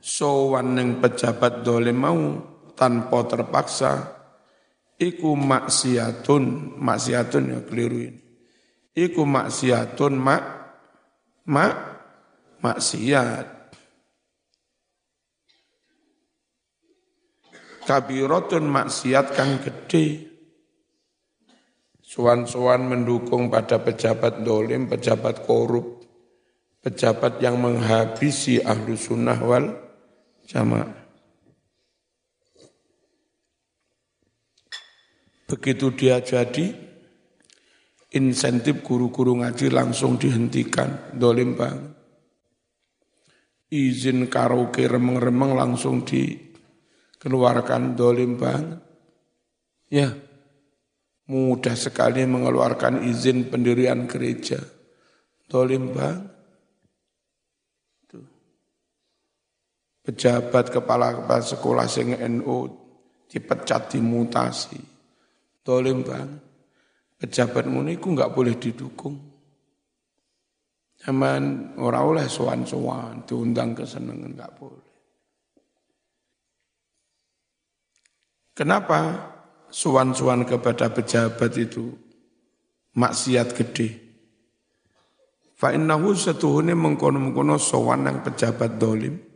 Sowan 0.00 0.80
ning 0.80 0.96
pejabat 0.96 1.60
dolim 1.60 1.98
mau 2.00 2.20
tanpa 2.72 3.20
terpaksa 3.28 4.20
iku 4.96 5.36
maksiatun 5.36 6.76
maksiatun 6.80 7.44
ya 7.52 7.60
keliruin 7.68 8.16
iku 8.96 9.28
maksiatun 9.28 10.14
mak 10.16 10.42
mak 11.48 11.74
maksiat. 12.60 13.46
Kabiratun 17.88 18.64
maksiat 18.70 19.26
kang 19.34 19.58
gede. 19.58 20.30
Suan-suan 22.10 22.90
mendukung 22.90 23.46
pada 23.50 23.78
pejabat 23.78 24.42
dolim, 24.42 24.90
pejabat 24.90 25.46
korup, 25.46 25.99
pejabat 26.80 27.40
yang 27.44 27.60
menghabisi 27.60 28.60
ahlu 28.64 28.96
sunnah 28.96 29.36
wal 29.40 29.68
jamaah. 30.48 30.96
Begitu 35.50 35.90
dia 35.98 36.22
jadi, 36.22 36.70
insentif 38.14 38.86
guru-guru 38.86 39.42
ngaji 39.42 39.66
langsung 39.70 40.14
dihentikan, 40.14 41.10
dolim 41.18 41.58
banget. 41.58 41.90
Izin 43.70 44.26
karaoke 44.26 44.86
remeng-remeng 44.86 45.54
langsung 45.54 46.02
di 46.06 46.38
keluarkan 47.18 47.94
dolim 47.98 48.38
banget. 48.38 48.78
Ya, 49.90 50.14
mudah 51.26 51.74
sekali 51.74 52.22
mengeluarkan 52.26 53.06
izin 53.06 53.50
pendirian 53.50 54.06
gereja. 54.06 54.58
Dolim 55.50 55.90
banget. 55.90 56.39
Pejabat 60.10 60.74
kepala-kepala 60.74 61.38
sekolah 61.38 61.86
sing 61.86 62.18
NU 62.18 62.66
dipecat 63.30 63.94
dimutasi. 63.94 64.82
Dolim 65.62 66.02
banget. 66.02 66.42
Pejabat 67.14 67.70
muniku 67.70 68.10
nggak 68.18 68.34
boleh 68.34 68.58
didukung. 68.58 69.14
Zaman 70.98 71.78
orang 71.78 72.04
oleh 72.10 72.26
sowan-sowan, 72.26 73.22
diundang 73.22 73.70
kesenangan 73.70 74.34
nggak 74.34 74.52
boleh. 74.58 74.90
Kenapa 78.50 79.30
suan-suan 79.70 80.42
kepada 80.42 80.90
pejabat 80.90 81.54
itu 81.54 81.86
maksiat 82.98 83.48
gede? 83.54 83.88
Fa 85.54 85.70
innahu 85.70 86.18
setuhune 86.18 86.74
mengkono-mengkono 86.74 87.62
sowan 87.62 88.10
yang 88.10 88.26
pejabat 88.26 88.74
dolim. 88.74 89.29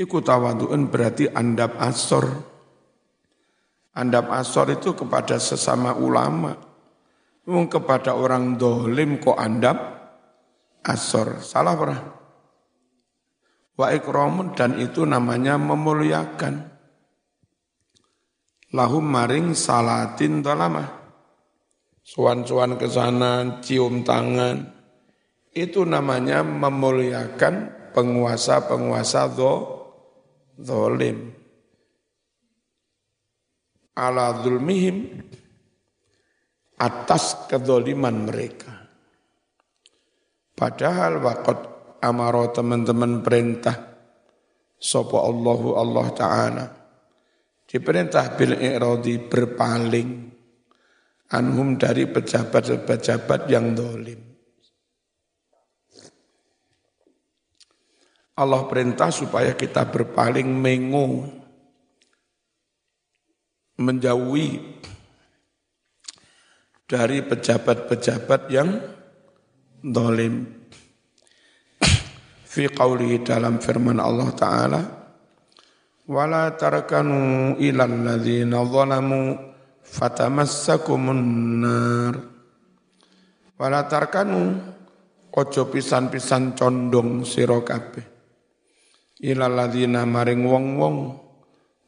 Iku 0.00 0.24
tawadu'un 0.24 0.88
berarti 0.88 1.28
andap 1.28 1.76
asor. 1.76 2.24
Andap 3.92 4.32
asor 4.32 4.72
itu 4.72 4.96
kepada 4.96 5.36
sesama 5.36 5.92
ulama. 5.92 6.56
Mung 7.44 7.68
kepada 7.68 8.16
orang 8.16 8.56
dolim 8.56 9.20
kok 9.20 9.36
andap 9.36 9.76
asor. 10.88 11.44
Salah 11.44 11.76
pernah. 11.76 12.00
Wa 13.76 13.92
ikramun 13.92 14.56
dan 14.56 14.80
itu 14.80 15.04
namanya 15.04 15.60
memuliakan 15.60 16.64
lahum 18.72 19.04
maring 19.04 19.52
salatin 19.52 20.40
dolama. 20.40 20.96
Suan-suan 22.00 22.80
ke 22.80 22.88
sana, 22.88 23.60
cium 23.60 24.00
tangan. 24.00 24.64
Itu 25.52 25.84
namanya 25.84 26.40
memuliakan 26.40 27.54
penguasa-penguasa 27.92 29.36
do, 29.36 29.79
zolim. 30.60 31.32
Ala 33.96 34.40
zulmihim 34.40 34.96
atas 36.80 37.50
kedoliman 37.50 38.28
mereka. 38.28 38.72
Padahal 40.56 41.20
wakot 41.20 41.58
amaro 42.00 42.52
teman-teman 42.52 43.20
perintah 43.20 43.76
sopo 44.80 45.20
Allahu 45.20 45.68
Allah 45.76 46.06
Ta'ala 46.12 46.66
Diperintah 47.70 48.34
bil 48.34 48.58
i'radi 48.58 49.30
berpaling 49.30 50.10
anhum 51.30 51.78
dari 51.78 52.02
pejabat-pejabat 52.10 53.46
yang 53.46 53.78
dolim. 53.78 54.29
Allah 58.40 58.64
perintah 58.64 59.12
supaya 59.12 59.52
kita 59.52 59.84
berpaling 59.92 60.48
mengu, 60.48 61.28
menjauhi 63.76 64.80
dari 66.88 67.20
pejabat-pejabat 67.20 68.42
yang 68.48 68.80
dolim. 69.84 70.48
Fi 72.50 72.66
qawli 72.66 73.20
dalam 73.22 73.60
firman 73.60 74.00
Allah 74.00 74.28
Ta'ala, 74.32 74.82
wala 76.10 76.50
tarkanu 76.58 77.54
ilal 77.62 77.94
ladzina 78.02 78.66
zalamu 78.66 79.38
fatamassakumun 79.78 81.22
nar 81.62 82.14
wala 83.54 83.86
tarkanu 83.86 84.58
ojo 85.30 85.62
pisan-pisan 85.70 86.58
condong 86.58 87.22
sira 87.22 87.62
kabeh 87.62 88.19
ilal 89.20 89.52
ladzina 89.52 90.08
maring 90.08 90.42
wong-wong 90.44 90.96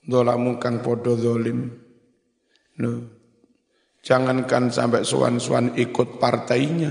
zalamu 0.04 0.60
kang 0.60 0.84
padha 0.84 1.16
zalim. 1.16 1.72
Lho 2.80 3.22
Jangankan 4.02 4.66
sampai 4.74 5.06
suan-suan 5.06 5.78
ikut 5.78 6.18
partainya, 6.18 6.90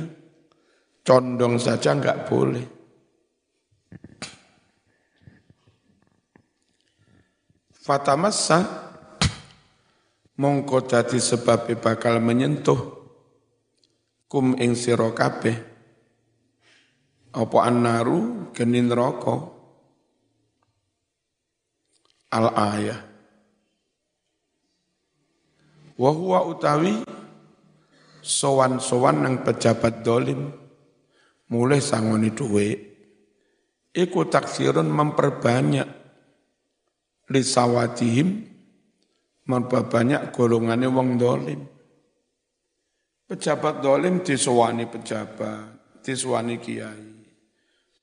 condong 1.04 1.60
saja 1.60 1.92
enggak 1.92 2.24
boleh. 2.24 2.64
Fatamassa 7.76 8.64
mongko 10.40 10.88
dadi 10.88 11.20
sebab 11.20 11.68
bakal 11.84 12.24
menyentuh. 12.24 12.80
Kum 14.32 14.56
ing 14.56 14.80
sira 14.80 15.12
kabeh. 15.12 15.60
Apa 17.36 17.58
annaru 17.68 18.56
genin 18.56 18.88
neraka 18.88 19.52
al 22.32 22.48
ayah 22.56 23.00
wa 26.00 26.12
huwa 26.16 26.40
utawi 26.48 27.04
sowan-sowan 28.24 29.22
nang 29.22 29.36
pejabat 29.44 30.02
dolim 30.02 30.50
mulai 31.52 31.84
sangoni 31.84 32.32
duwe 32.32 32.68
iku 33.92 34.26
taksirun 34.26 34.88
memperbanyak 34.88 35.88
lisawatihim 37.32 38.52
memperbanyak 39.48 40.32
golongannya 40.32 40.90
wong 40.92 41.10
dolim. 41.18 41.62
Pejabat 43.28 43.80
dolim 43.80 44.24
disewani 44.24 44.92
pejabat, 44.92 46.04
disewani 46.04 46.60
kiai. 46.60 47.10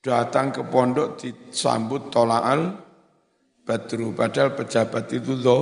Datang 0.01 0.55
ke 0.55 0.63
pondok 0.65 1.21
disambut 1.21 2.09
tola'al 2.09 2.88
badru. 3.69 4.17
Padahal 4.17 4.57
pejabat 4.57 5.13
itu 5.13 5.37
do, 5.37 5.61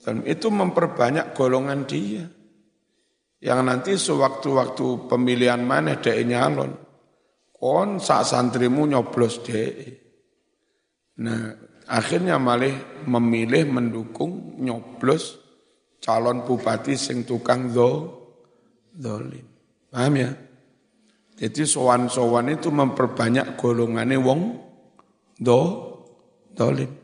dan 0.00 0.24
itu 0.24 0.48
memperbanyak 0.48 1.36
golongan 1.36 1.84
dia. 1.84 2.24
Yang 3.44 3.60
nanti 3.60 3.92
sewaktu-waktu 4.00 5.04
pemilihan 5.04 5.60
mana 5.60 6.00
dia 6.00 6.16
nyalon, 6.24 6.72
kon 7.52 8.00
sak 8.00 8.24
santrimu 8.24 8.88
nyoblos 8.88 9.44
deh. 9.44 9.72
Nah, 11.20 11.68
Akhirnya 11.90 12.38
malah 12.38 13.02
memilih 13.10 13.66
mendukung 13.66 14.62
nyoblos 14.62 15.42
calon 15.98 16.46
bupati 16.46 16.94
sing 16.94 17.26
tukang 17.26 17.74
do, 17.74 18.06
dolim. 18.94 19.42
Paham 19.90 20.14
ya? 20.14 20.30
Jadi 21.34 21.66
sowan-sowan 21.66 22.54
itu 22.54 22.70
memperbanyak 22.70 23.58
golongannya 23.58 24.22
wong 24.22 24.40
do, 25.42 25.60
dolim. 26.54 26.94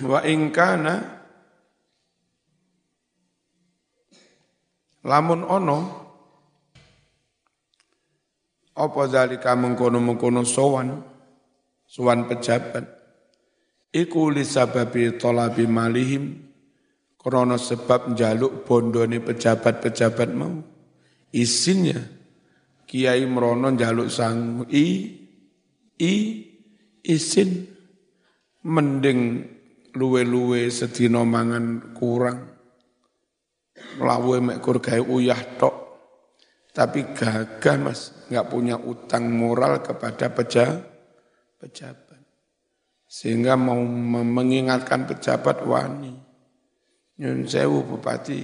Wa 0.00 0.24
ingkana 0.24 0.94
lamun 5.04 5.44
ono 5.44 5.78
apa 8.72 9.02
zalika 9.04 9.52
mengkono-mengkono 9.52 10.48
sowan, 10.48 10.96
sowan 11.84 12.24
pejabat. 12.24 12.88
Iku 13.92 14.32
li 14.32 14.48
sababi 14.48 15.20
tolabi 15.20 15.68
malihim, 15.68 16.40
krono 17.20 17.60
sebab 17.60 18.16
jaluk 18.16 18.64
bondone 18.64 19.20
pejabat-pejabat 19.20 20.30
mau. 20.32 20.56
Isinnya, 21.32 22.00
kiai 22.88 23.28
merono 23.28 23.76
jaluk 23.76 24.08
sang 24.08 24.64
i, 24.72 24.86
i, 26.00 26.14
isin, 27.04 27.68
mending 28.64 29.20
luwe-luwe 29.96 30.68
sedino 30.72 31.24
mangan 31.24 31.94
kurang. 31.96 32.40
Lawe 34.00 34.36
mek 34.40 34.58
kur 34.64 34.80
uyah 34.80 35.40
tok 35.60 35.82
tapi 36.72 37.12
gagah 37.12 37.76
mas, 37.76 38.24
nggak 38.32 38.48
punya 38.48 38.80
utang 38.80 39.28
moral 39.28 39.84
kepada 39.84 40.32
peja, 40.32 40.80
pejabat. 41.60 42.16
Sehingga 43.04 43.60
mau 43.60 43.84
mengingatkan 44.24 45.04
pejabat 45.04 45.68
wani. 45.68 46.16
Nyun 47.20 47.44
sewu 47.44 47.84
bupati, 47.84 48.40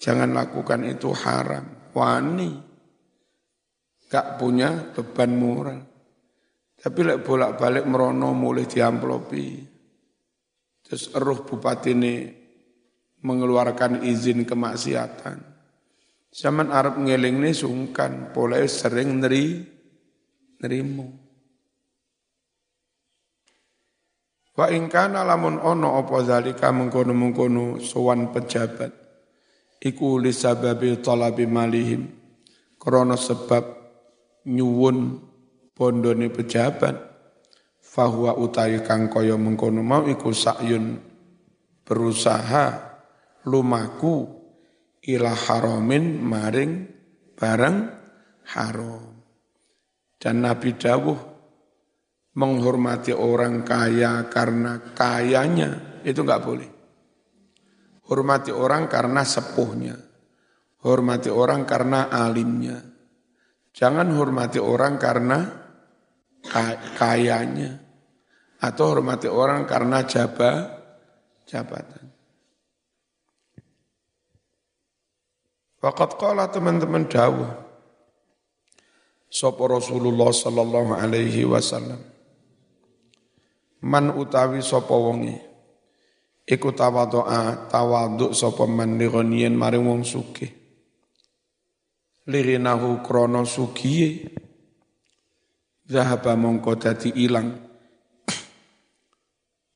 jangan 0.00 0.32
lakukan 0.32 0.88
itu 0.88 1.12
haram. 1.12 1.92
Wani, 1.92 2.50
nggak 4.08 4.26
punya 4.40 4.96
beban 4.96 5.36
moral. 5.36 5.80
Tapi 6.80 7.00
lek 7.04 7.28
bolak-balik 7.28 7.84
merono 7.84 8.32
mulai 8.32 8.64
diamplopi. 8.64 9.73
Terus 10.84 11.10
eruh 11.16 11.40
bupati 11.42 11.96
ini 11.96 12.28
mengeluarkan 13.24 14.04
izin 14.04 14.44
kemaksiatan 14.44 15.54
Zaman 16.34 16.74
Arab 16.74 16.98
ngeling 16.98 17.46
ini 17.46 17.54
sungkan, 17.54 18.34
pola 18.34 18.58
sering 18.66 19.22
neri, 19.22 19.62
nerimu. 20.58 21.06
Wa 24.58 24.66
ingkana 24.66 25.22
lamun 25.22 25.62
ono 25.62 25.94
opo 25.94 26.18
zalika 26.26 26.74
mengkono-mengkono 26.74 27.78
sowan 27.78 28.34
pejabat. 28.34 28.90
Iku 29.78 30.18
li 30.18 30.34
sababi 30.34 30.98
talabi 30.98 31.46
malihim. 31.46 32.02
Krono 32.82 33.14
sebab 33.14 33.62
nyuwun 34.50 35.22
bondone 35.70 36.34
pejabat. 36.34 37.13
Fahuwa 37.94 38.34
utawi 38.34 38.82
kang 38.82 39.06
kaya 39.06 39.38
mengkono 39.38 39.78
mau 39.78 40.02
iku 40.10 40.34
sakyun 40.34 40.98
berusaha 41.86 42.66
lumaku 43.46 44.26
ila 45.06 45.30
haramin 45.30 46.18
maring 46.18 46.90
barang 47.38 47.76
haram. 48.50 49.14
Dan 50.18 50.42
Nabi 50.42 50.74
Dawuh 50.74 51.20
menghormati 52.34 53.14
orang 53.14 53.62
kaya 53.62 54.26
karena 54.26 54.90
kayanya 54.90 56.02
itu 56.02 56.18
enggak 56.26 56.42
boleh. 56.42 56.70
Hormati 58.10 58.50
orang 58.50 58.90
karena 58.90 59.22
sepuhnya. 59.22 59.94
Hormati 60.82 61.30
orang 61.30 61.62
karena 61.62 62.10
alimnya. 62.10 62.82
Jangan 63.70 64.10
hormati 64.18 64.58
orang 64.58 64.98
karena 64.98 65.38
kayanya. 66.98 67.83
Atau 68.64 68.96
hormati 68.96 69.28
orang 69.28 69.68
karena 69.68 70.08
jabah, 70.08 70.72
jabatan. 71.44 72.08
Fakat 75.84 76.16
kala 76.16 76.48
teman-teman 76.48 77.04
dawuh. 77.04 77.60
Sopo 79.28 79.68
Rasulullah 79.68 80.32
sallallahu 80.32 80.96
alaihi 80.96 81.44
wasallam. 81.44 82.00
Man 83.84 84.16
utawi 84.16 84.64
sopo 84.64 84.96
wongi. 84.96 85.36
Iku 86.48 86.72
tawadu'a 86.72 87.68
tawaduk 87.68 88.32
sopo 88.32 88.64
man 88.64 88.96
lironiyen 88.96 89.52
maring 89.52 89.84
wong 89.84 90.02
sugih. 90.08 90.48
Lirinahu 92.24 93.04
krono 93.04 93.44
sugiye. 93.44 94.24
Zahaba 95.84 96.32
mongko 96.32 96.80
dadi 96.80 97.12
ilang. 97.12 97.63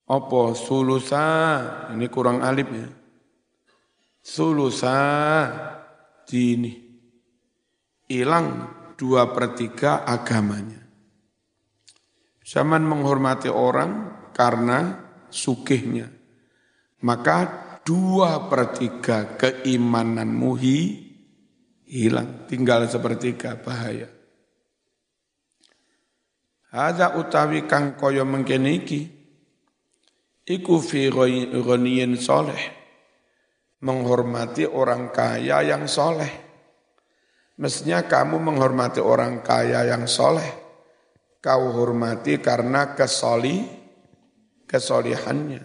Apa 0.09 0.57
sulusa, 0.57 1.25
ini 1.93 2.09
kurang 2.09 2.41
alif 2.41 2.69
ya. 2.73 2.89
Sulusa 4.25 4.97
dini. 6.25 6.73
Hilang 8.09 8.47
dua 8.97 9.29
per 9.37 9.53
tiga 9.53 10.09
agamanya. 10.09 10.81
Zaman 12.41 12.81
menghormati 12.89 13.53
orang 13.53 14.17
karena 14.33 14.97
sukihnya. 15.29 16.09
Maka 17.05 17.37
dua 17.85 18.49
per 18.49 18.73
tiga 18.73 19.37
keimananmu 19.37 20.53
hi, 20.57 20.79
hilang. 21.85 22.49
Tinggal 22.49 22.89
sepertiga 22.89 23.61
bahaya. 23.61 24.09
Ada 26.73 27.21
utawi 27.21 27.69
kang 27.69 27.93
koyo 28.01 28.25
mengkeniki. 28.25 29.18
Iku 30.49 30.81
fi 30.81 31.13
ghaniyin 31.53 32.17
soleh 32.17 32.79
menghormati 33.85 34.65
orang 34.65 35.13
kaya 35.13 35.61
yang 35.61 35.85
soleh. 35.85 36.49
Mestinya 37.59 38.07
kamu 38.07 38.39
menghormati 38.41 39.03
orang 39.03 39.43
kaya 39.45 39.85
yang 39.85 40.07
soleh. 40.09 40.67
Kau 41.39 41.71
hormati 41.71 42.41
karena 42.41 42.97
kesoli, 42.97 43.63
kesolihannya. 44.67 45.63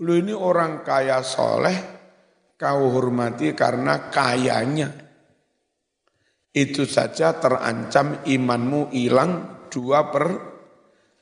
Lu 0.00 0.12
ini 0.16 0.32
orang 0.32 0.86
kaya 0.86 1.20
soleh, 1.20 1.76
kau 2.56 2.88
hormati 2.94 3.52
karena 3.52 4.08
kayanya. 4.08 4.88
Itu 6.54 6.86
saja 6.86 7.34
terancam 7.36 8.22
imanmu 8.24 8.94
hilang 8.94 9.32
dua 9.68 10.08
per 10.08 10.26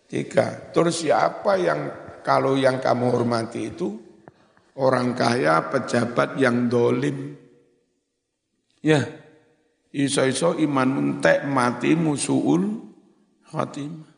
tiga. 0.06 0.70
Terus 0.70 1.02
siapa 1.02 1.56
yang 1.56 1.80
kalau 2.22 2.56
yang 2.56 2.78
kamu 2.78 3.10
hormati 3.10 3.70
itu 3.70 3.98
orang 4.78 5.12
kaya, 5.12 5.68
pejabat 5.68 6.38
yang 6.40 6.70
dolim. 6.70 7.36
Ya, 8.82 9.06
iso-iso 9.94 10.56
iman 10.58 10.88
mentek 10.88 11.44
mati 11.46 11.94
musuul 11.94 12.82
khatimah. 13.46 14.10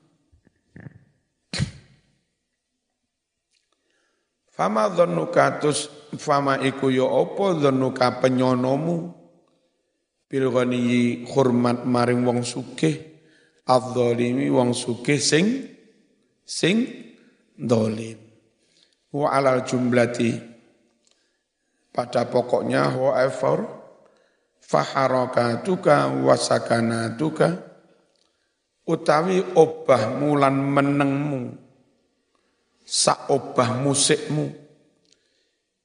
Fama 4.54 4.86
dhannuka 4.86 5.58
tus 5.58 5.90
fama 6.14 6.62
iku 6.62 6.86
ya 6.86 7.10
apa 7.10 7.58
dhannuka 7.58 8.22
penyonomu 8.22 9.10
bil 10.30 10.46
hormat 11.26 11.82
maring 11.82 12.22
wong 12.22 12.46
sugih 12.46 13.18
adzalimi 13.66 14.46
wong 14.54 14.70
sugih 14.70 15.18
sing 15.18 15.74
sing 16.46 16.86
dolim 17.54 18.18
wa 19.14 19.30
alal 19.30 19.62
jumlati. 19.62 20.52
Pada 21.94 22.26
pokoknya 22.26 22.90
however 22.90 23.70
faharakatuka 24.58 26.10
wasakanatuka 26.26 27.62
utawi 28.82 29.38
obah 29.54 30.10
mulan 30.18 30.58
menengmu. 30.58 31.54
Saobah 32.84 33.78
musikmu. 33.78 34.50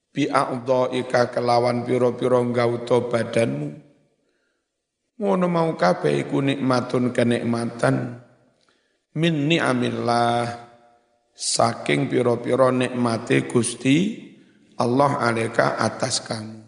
Bi 0.09 0.27
ika 0.27 1.29
kelawan 1.29 1.85
piro-piro 1.85 2.41
gauto 2.49 3.07
badanmu. 3.07 3.69
Ngono 5.21 5.45
mau 5.45 5.69
kabeh 5.77 6.25
iku 6.25 6.41
nikmatun 6.41 7.13
kenikmatan. 7.13 8.17
Min 9.15 9.45
ni'amillah 9.45 10.68
saking 11.39 12.11
piro-piro 12.11 12.67
nikmate 12.67 13.47
Gusti 13.47 14.27
Allah 14.75 15.23
aleka 15.23 15.79
atas 15.79 16.19
kamu. 16.27 16.59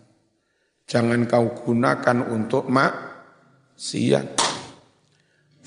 Jangan 0.88 1.27
kau 1.27 1.51
gunakan 1.51 2.31
untuk 2.31 2.71
mak 2.71 2.93
siat 3.75 4.39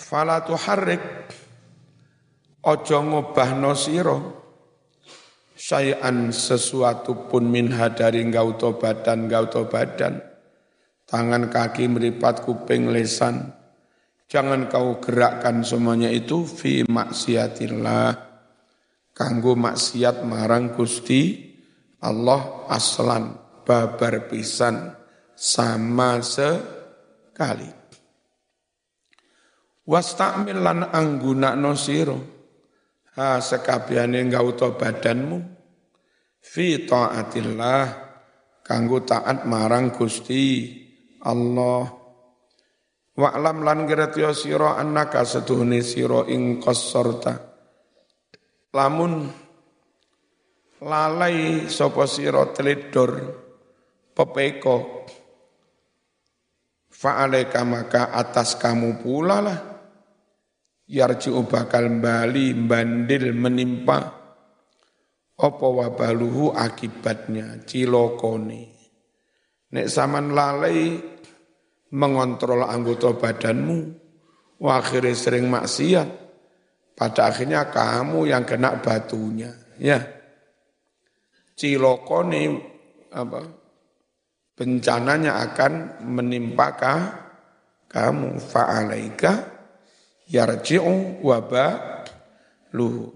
fala 0.04 0.40
tuharrik 0.44 1.04
ojo 2.64 2.98
ngobahno 3.04 3.76
sira. 3.76 4.18
Syai'an 5.54 6.34
sesuatu 6.34 7.30
pun 7.30 7.46
minha 7.46 7.86
dari 7.88 8.26
badan 8.26 9.30
gauto 9.30 9.64
badan 9.70 10.18
tangan 11.08 11.48
kaki 11.48 11.88
meripat 11.88 12.42
kuping 12.42 12.90
lesan. 12.90 13.54
Jangan 14.28 14.66
kau 14.66 14.98
gerakkan 14.98 15.62
semuanya 15.62 16.10
itu 16.10 16.42
fi 16.42 16.82
maksiatillah 16.84 18.33
kanggo 19.14 19.54
maksiat 19.54 20.26
marang 20.26 20.74
Gusti 20.74 21.54
Allah 22.02 22.68
aslan 22.68 23.38
babar 23.64 24.28
pisan 24.28 24.92
sama 25.32 26.20
sekali. 26.20 27.70
Wastamil 29.88 30.60
lan 30.60 30.90
angguna 30.90 31.56
sira. 31.78 32.18
Ha 33.14 33.38
sekabiane 33.40 34.26
gauta 34.28 34.74
badanmu. 34.74 35.38
Fi 36.44 36.84
taatillah 36.84 37.84
kanggo 38.60 39.00
taat 39.00 39.48
marang 39.48 39.94
Gusti 39.96 40.68
Allah. 41.24 41.88
Wa'lam 43.14 43.62
lan 43.62 43.86
ngerti 43.86 44.26
sira 44.34 44.76
annaka 44.76 45.22
setuhune 45.22 45.80
sira 45.80 46.26
ing 46.28 46.58
qasorta 46.58 47.53
lamun 48.74 49.30
lalai 50.82 51.70
sapa 51.70 52.10
sira 52.10 52.50
teledor 52.50 53.10
pepeko 54.10 55.06
fa'alaika 56.90 57.62
maka 57.62 58.10
atas 58.10 58.58
kamu 58.58 58.98
pula 58.98 59.38
lah. 59.38 59.60
Yarji'u 60.84 61.48
bakal 61.48 61.88
bali 61.96 62.52
bandil 62.52 63.32
menimpa 63.32 63.98
apa 65.32 65.64
wabaluhu 65.64 66.52
akibatnya 66.52 67.64
cilokone. 67.64 68.68
Nek 69.72 69.86
saman 69.88 70.36
lalai 70.36 70.92
mengontrol 71.94 72.68
anggota 72.68 73.16
badanmu 73.16 73.96
akhirnya 74.60 75.16
sering 75.16 75.48
maksiat 75.48 76.23
pada 76.94 77.30
akhirnya 77.30 77.68
kamu 77.68 78.30
yang 78.30 78.46
kena 78.46 78.78
batunya. 78.78 79.50
Ya. 79.78 80.02
Cilokone 81.54 82.58
apa 83.14 83.42
bencananya 84.54 85.42
akan 85.50 86.02
menimpa 86.06 86.74
kamu. 87.90 88.38
Fa'alaika 88.38 89.32
yarji'u 90.30 91.22
wa 91.22 91.38
luhu. 92.74 93.10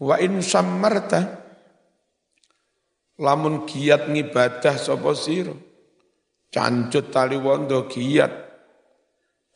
Wa 0.00 0.16
in 0.18 0.42
sammarta 0.42 1.38
lamun 3.20 3.68
giat 3.68 4.08
ngibadah 4.08 4.80
sapa 4.80 5.12
sira 5.12 5.52
cancut 6.50 7.14
tali 7.14 7.38
wondo 7.38 7.86
giat. 7.86 8.32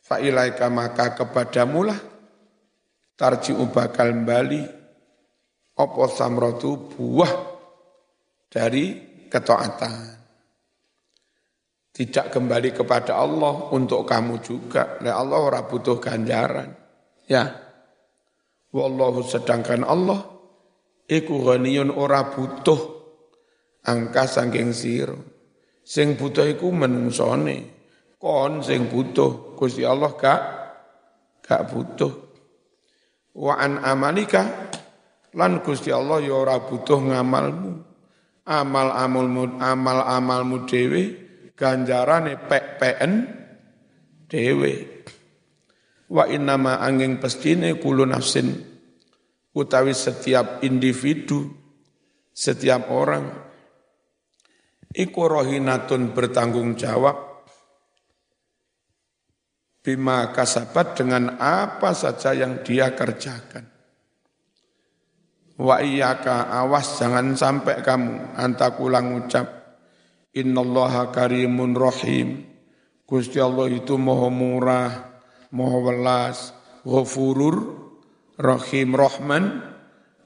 Fa 0.05 0.21
ilaika 0.21 0.69
maka 0.69 1.17
kepadamu 1.17 1.81
lah 1.89 2.14
tarji'u 3.15 3.71
bakal 3.71 4.11
bali 4.23 4.63
apa 5.75 6.03
samratu 6.07 6.91
buah 6.95 7.33
dari 8.47 8.85
ketaatan 9.27 10.15
tidak 11.95 12.35
kembali 12.35 12.75
kepada 12.75 13.15
Allah 13.15 13.71
untuk 13.71 14.03
kamu 14.03 14.43
juga. 14.43 14.99
Nah 14.99 15.15
Allah 15.15 15.39
ora 15.39 15.63
butuh 15.63 15.95
ganjaran. 16.03 16.75
Ya. 17.23 17.55
Wallahu 18.75 19.23
sedangkan 19.23 19.87
Allah 19.87 20.19
iku 21.07 21.39
ghaniyun 21.39 21.95
ora 21.95 22.27
butuh 22.27 22.79
angka 23.87 24.27
saking 24.27 24.75
sira. 24.75 25.15
Sing 25.87 26.19
butuh 26.19 26.43
iku 26.43 26.67
menungsone. 26.67 27.71
Kon 28.19 28.59
sing 28.59 28.91
butuh 28.91 29.55
Gusti 29.55 29.87
Allah 29.87 30.11
gak 30.19 30.41
gak 31.47 31.63
butuh. 31.71 32.24
Wa 33.35 33.59
an 33.59 33.83
amalika 33.83 34.71
lan 35.35 35.59
Gusti 35.59 35.91
Allah 35.91 36.23
ya 36.23 36.33
ora 36.33 36.63
butuh 36.63 36.99
ngamalmu. 37.11 37.71
Amal 38.45 38.93
amalmu 38.93 39.57
amal 39.57 39.99
amalmu 40.05 40.69
dhewe 40.69 41.03
ganjarane 41.57 42.39
pek-peken 42.47 43.13
dewe. 44.31 45.03
Wa 46.07 46.29
innama 46.29 46.79
angin 46.79 47.17
pestine 47.17 47.75
kulu 47.81 48.05
nafsin 48.05 48.53
utawi 49.55 49.95
setiap 49.97 50.61
individu, 50.61 51.49
setiap 52.29 52.93
orang 52.93 53.25
iku 54.95 55.27
rohinatun 55.27 56.15
bertanggung 56.15 56.79
jawab 56.79 57.34
bima 59.85 60.33
kasabat 60.33 60.97
dengan 60.97 61.37
apa 61.37 61.93
saja 61.93 62.33
yang 62.33 62.65
dia 62.65 62.97
kerjakan. 62.97 63.69
Wa 65.61 65.79
iyaka 65.85 66.49
awas 66.49 66.97
jangan 66.97 67.37
sampai 67.37 67.85
kamu 67.85 68.33
antakulang 68.35 69.13
ucap 69.21 69.55
Innallaha 70.35 71.15
karimun 71.15 71.79
rahim. 71.79 72.43
Gusti 73.07 73.39
Allah 73.39 73.71
itu 73.71 73.95
maha 73.95 74.27
murah, 74.27 74.91
maha 75.55 75.77
welas, 75.79 76.51
ghafurur, 76.83 77.87
rahim, 78.35 78.99
rahman, 78.99 79.63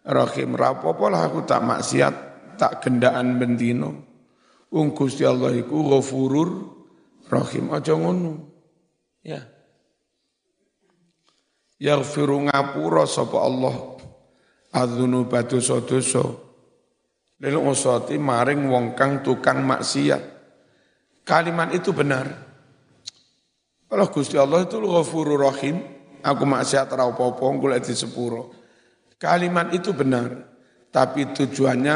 rahim. 0.02 0.58
Rapopo 0.58 1.14
lah 1.14 1.30
aku 1.30 1.46
tak 1.46 1.62
maksiat, 1.62 2.16
tak 2.58 2.82
gendaan 2.82 3.38
bentino. 3.38 4.02
Ung 4.74 4.98
Gusti 4.98 5.22
Allah 5.22 5.54
iku 5.54 5.94
ghafurur, 5.94 6.50
rahim. 7.30 7.70
Aja 7.70 7.94
ngono. 7.94 8.49
Ya. 9.24 9.44
Yaghfiru 11.80 12.48
ngapura 12.48 13.08
sapa 13.08 13.40
Allah 13.40 13.76
adzunuba 14.76 15.44
dosa-dosa 15.48 16.24
lil 17.40 17.56
usati 17.56 18.20
maring 18.20 18.68
wong 18.68 18.96
kang 19.00 19.24
tukang 19.24 19.64
maksiat. 19.64 20.22
Kalimat 21.24 21.72
itu 21.72 21.96
benar. 21.96 22.28
Kalau 23.90 24.06
Gusti 24.12 24.38
Allah 24.38 24.70
itu 24.70 24.78
ghafurur 24.78 25.50
rahim, 25.50 25.82
aku 26.22 26.44
maksiat 26.46 26.94
ora 26.94 27.10
apa-apa 27.10 27.42
kula 27.58 27.82
di 27.82 27.96
sepuro. 27.96 28.54
Kalimat 29.18 29.74
itu 29.74 29.92
benar, 29.98 30.30
tapi 30.94 31.34
tujuannya 31.34 31.96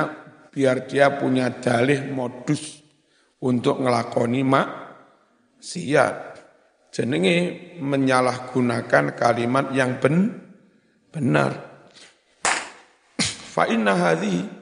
biar 0.49 0.89
dia 0.89 1.13
punya 1.17 1.53
dalih 1.53 2.09
modus 2.09 2.81
untuk 3.41 3.77
ngelakoni 3.81 4.41
maksiat. 4.41 6.32
Jenenge 6.93 7.73
menyalahgunakan 7.81 9.17
kalimat 9.17 9.73
yang 9.73 9.97
ben, 9.97 10.29
benar. 11.09 11.57
Fa 13.49 13.65
inna 13.65 13.97
hadhi 13.97 14.61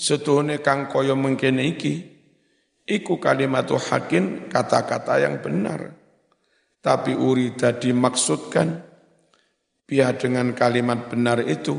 Setuhune 0.00 0.64
kang 0.64 0.88
kaya 0.88 1.12
mengkene 1.12 1.76
iki 1.76 2.00
iku 2.88 3.20
kalimatu 3.20 3.76
hakin 3.76 4.48
kata-kata 4.48 5.20
yang 5.20 5.44
benar. 5.44 5.92
Tapi 6.80 7.12
urida 7.12 7.76
dimaksudkan 7.76 8.80
biar 9.84 10.16
dengan 10.16 10.56
kalimat 10.56 11.12
benar 11.12 11.44
itu 11.44 11.76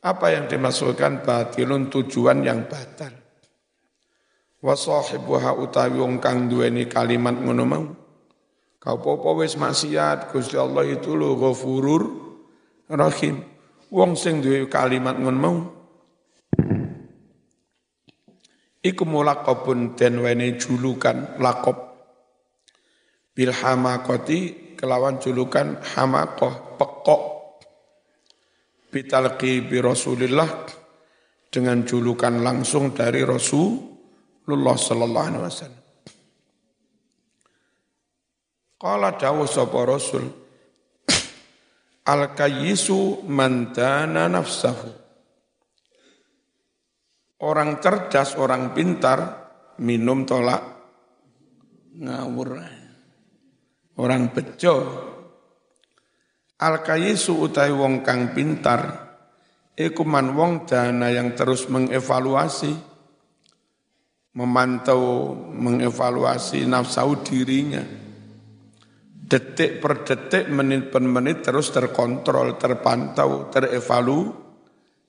apa 0.00 0.32
yang 0.32 0.48
dimaksudkan 0.48 1.20
batilun 1.20 1.92
tujuan 1.92 2.40
yang 2.40 2.64
batal. 2.64 3.12
Wa 4.64 4.72
sahibuha 4.72 5.60
utawi 5.60 6.00
wong 6.00 6.16
kang 6.16 6.48
duweni 6.48 6.88
kalimat 6.88 7.36
ngono 7.36 7.64
mau. 7.68 8.05
Kau 8.76 9.00
popo 9.00 9.40
wis 9.40 9.56
maksiat 9.56 10.30
Gusti 10.30 10.54
Allah 10.54 10.86
itu 10.86 11.16
lho 11.16 11.34
ghafurur 11.34 12.02
rahim. 12.92 13.42
Wong 13.90 14.12
sing 14.18 14.44
duwe 14.44 14.68
kalimat 14.68 15.16
ngono 15.16 15.38
mau. 15.38 15.56
Iku 18.86 19.02
mulaqabun 19.02 19.98
den 19.98 20.22
wene 20.22 20.54
julukan 20.54 21.42
lakob 21.42 21.74
bil 23.34 23.50
hamakoti 23.50 24.74
kelawan 24.78 25.18
julukan 25.18 25.82
hamakoh 25.82 26.78
pekok. 26.78 27.22
Bitalqi 28.94 29.66
bi 29.66 29.82
Rasulillah 29.82 30.50
dengan 31.50 31.82
julukan 31.82 32.38
langsung 32.38 32.94
dari 32.94 33.26
Rasulullah 33.26 34.76
sallallahu 34.78 35.26
alaihi 35.26 35.42
wasallam 35.42 35.85
Qala 38.76 39.16
dawu 39.16 39.48
sapa 39.48 39.78
Rasul 39.88 40.24
Al 42.06 42.36
kayyisu 42.36 43.24
man 43.26 43.72
dana 43.72 44.28
nafsahu 44.28 45.06
Orang 47.36 47.84
cerdas, 47.84 48.32
orang 48.40 48.72
pintar, 48.72 49.20
minum 49.84 50.24
tolak 50.24 50.64
ngawur. 52.00 52.64
Orang 54.00 54.32
bejo. 54.32 54.74
Al 56.56 56.80
kayisu 56.80 57.36
utai 57.36 57.68
wong 57.76 58.00
kang 58.00 58.32
pintar, 58.32 58.80
iku 59.76 60.00
man 60.08 60.32
wong 60.32 60.64
dana 60.64 61.12
yang 61.12 61.36
terus 61.36 61.68
mengevaluasi, 61.68 62.72
memantau, 64.32 65.36
mengevaluasi 65.52 66.64
nafsu 66.64 67.20
dirinya. 67.20 67.84
Detik 69.26 69.82
per 69.82 70.06
detik, 70.06 70.46
menit 70.46 70.86
per 70.86 71.02
menit 71.02 71.42
terus 71.42 71.74
terkontrol, 71.74 72.54
terpantau, 72.54 73.50
terevalu, 73.50 74.30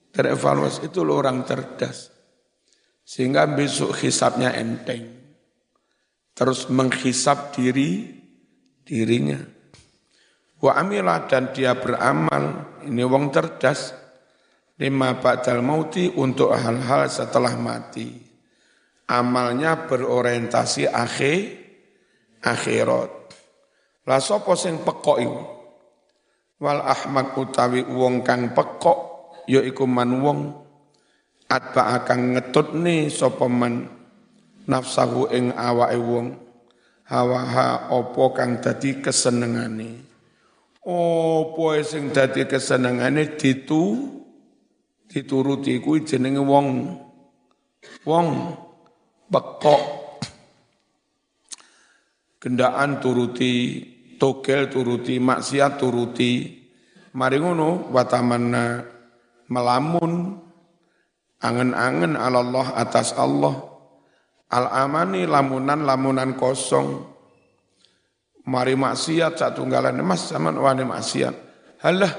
terevaluasi 0.09 0.89
itu 0.89 1.05
orang 1.05 1.45
cerdas. 1.45 2.09
Sehingga 3.05 3.45
besok 3.45 3.93
hisapnya 4.01 4.57
enteng. 4.57 5.05
Terus 6.33 6.65
menghisap 6.65 7.53
diri, 7.53 8.09
dirinya. 8.81 9.37
Wa 10.57 10.81
amilah 10.81 11.29
dan 11.29 11.53
dia 11.53 11.77
beramal, 11.77 12.73
ini 12.89 13.05
wong 13.05 13.29
cerdas, 13.29 13.93
lima 14.81 15.21
ba'dal 15.21 15.61
mauti 15.61 16.09
untuk 16.09 16.57
hal-hal 16.57 17.05
setelah 17.05 17.53
mati. 17.53 18.09
Amalnya 19.07 19.85
berorientasi 19.85 20.89
akhir, 20.89 21.37
akhirat. 22.41 23.16
Lah 24.07 24.23
sapa 24.23 24.55
sing 24.55 24.87
pekok 24.87 25.17
iku? 25.19 25.41
Wal 26.63 26.79
ahmak 26.79 27.35
utawi 27.35 27.83
wong 27.83 28.23
kang 28.23 28.55
pekok 28.55 28.97
yaiku 29.51 29.83
man 29.83 30.23
wong 30.23 30.39
atba 31.45 32.01
akan 32.01 32.33
ngetut 32.33 32.73
nih 32.73 33.11
sopeman 33.11 33.85
nafsahu 34.63 35.27
ing 35.29 35.51
awake 35.53 35.99
wong. 35.99 36.39
Hawaha 37.07 37.91
opo 37.95 38.35
kang 38.35 38.59
dadi 38.59 38.99
kesenengane? 38.99 40.03
Opo 40.83 41.71
sing 41.83 42.11
dadi 42.11 42.43
kesenengane? 42.47 43.35
Ditu 43.39 44.07
dituruti 45.07 45.79
kuwi 45.83 46.03
jenenge 46.03 46.43
wong. 46.43 46.67
Wong 48.03 48.27
bekok 49.31 49.83
gendaan 52.43 52.99
turuti 52.99 53.83
togel 54.17 54.67
turuti 54.69 55.21
maksiat 55.21 55.79
turuti 55.79 56.51
mari 57.13 57.37
ngono 57.39 57.89
watamanna 57.93 58.83
melamun 59.47 60.43
Angen-angen 61.37 62.17
Allah 62.17 62.73
atas 62.73 63.13
Allah. 63.13 63.53
Al-amani 64.49 65.29
lamunan-lamunan 65.29 66.33
kosong. 66.33 67.13
Mari 68.47 68.79
maksiat 68.79 69.37
satu 69.37 69.67
galan 69.67 69.99
emas 69.99 70.31
sama 70.31 70.55
wani 70.55 70.87
maksiat. 70.87 71.35
Halah 71.83 72.13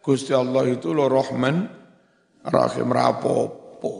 Gusti 0.00 0.32
Allah 0.32 0.64
itu 0.66 0.90
lo 0.96 1.06
rohman 1.06 1.68
rahim 2.42 2.88
rapopo. 2.90 3.92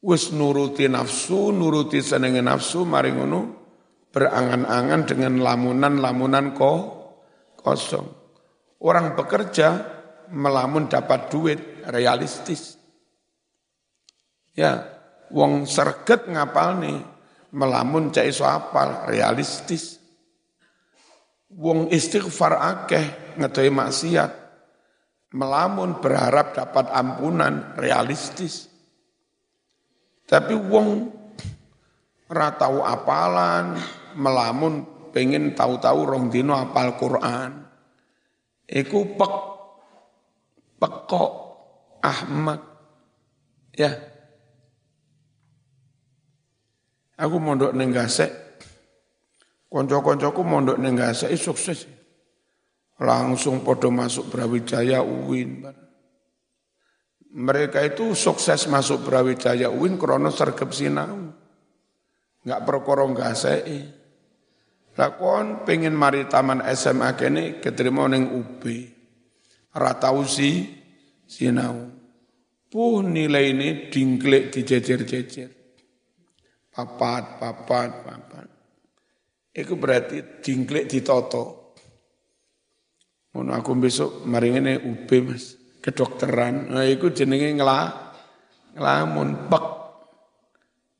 Wis 0.00 0.32
nuruti 0.32 0.88
nafsu, 0.88 1.52
nuruti 1.52 2.00
senenge 2.00 2.40
nafsu, 2.40 2.88
mari 2.88 3.12
ngono 3.12 3.63
berangan-angan 4.14 5.10
dengan 5.10 5.42
lamunan-lamunan 5.42 6.54
ko 6.54 6.72
kosong. 7.58 8.06
Orang 8.78 9.18
bekerja 9.18 9.82
melamun 10.30 10.86
dapat 10.86 11.26
duit 11.34 11.58
realistis. 11.90 12.78
Ya, 14.54 14.86
wong 15.34 15.66
serget 15.66 16.30
ngapal 16.30 16.78
nih, 16.78 16.98
melamun 17.50 18.14
cai 18.14 18.30
iso 18.30 18.46
apal 18.46 19.10
realistis. 19.10 19.98
Wong 21.50 21.90
istighfar 21.90 22.54
akeh 22.54 23.34
ngetoi 23.34 23.70
maksiat, 23.70 24.30
melamun 25.34 25.98
berharap 25.98 26.54
dapat 26.54 26.86
ampunan 26.94 27.74
realistis. 27.74 28.70
Tapi 30.24 30.54
wong 30.54 31.10
ratau 32.30 32.82
apalan, 32.82 33.76
melamun 34.16 34.86
pengen 35.14 35.54
tahu-tahu 35.54 36.00
rong 36.10 36.26
dino 36.34 36.58
apal 36.58 36.98
Quran. 36.98 37.62
Iku 38.66 39.14
pek 39.14 39.34
pekok, 40.82 41.32
ahmak. 42.02 42.60
Ya. 43.78 43.94
Aku 47.14 47.38
mondok 47.38 47.72
ning 47.78 47.94
Gasek. 47.94 48.30
Konco-koncoku 49.70 50.42
mondok 50.42 50.78
ning 50.82 50.98
Gasek 50.98 51.30
sukses. 51.38 51.86
Langsung 52.98 53.62
podo 53.66 53.90
masuk 53.90 54.30
Brawijaya 54.30 55.02
UIN. 55.02 55.66
Mereka 57.34 57.82
itu 57.82 58.14
sukses 58.14 58.70
masuk 58.70 59.02
Brawijaya 59.02 59.66
UIN 59.70 59.98
krono 59.98 60.30
sergep 60.30 60.70
sinau. 60.70 61.34
Enggak 62.46 62.60
perkara 62.62 63.02
Gasek. 63.10 63.62
Lakon 64.94 65.66
pengen 65.66 65.98
mari 65.98 66.30
taman 66.30 66.62
SMA 66.70 67.18
kene 67.18 67.58
keterima 67.58 68.06
ning 68.06 68.30
UB 68.30 68.62
ratau 69.74 70.22
si 70.22 70.70
sinau. 71.26 71.90
Puh 72.70 73.02
nilai 73.02 73.54
ini 73.54 73.68
dingklek 73.90 74.50
dijejer-jejer. 74.54 75.50
Papat, 76.74 77.38
papat, 77.38 77.90
papat. 78.02 78.48
Itu 79.54 79.78
berarti 79.78 80.42
dingklek 80.42 80.90
ditoto. 80.90 81.74
Ngono 83.34 83.50
aku 83.54 83.70
besok 83.78 84.10
mari 84.26 84.54
ini 84.54 84.74
UB 84.78 85.10
Mas, 85.26 85.54
kedokteran. 85.78 86.70
Nah, 86.74 86.86
itu 86.86 87.10
jenenge 87.14 87.50
ngelah 87.54 88.14
ngelamun 88.74 89.50
pek. 89.50 89.66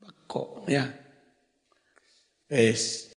Pekok 0.03 0.67
ya. 0.71 0.87
Wes. 2.51 3.11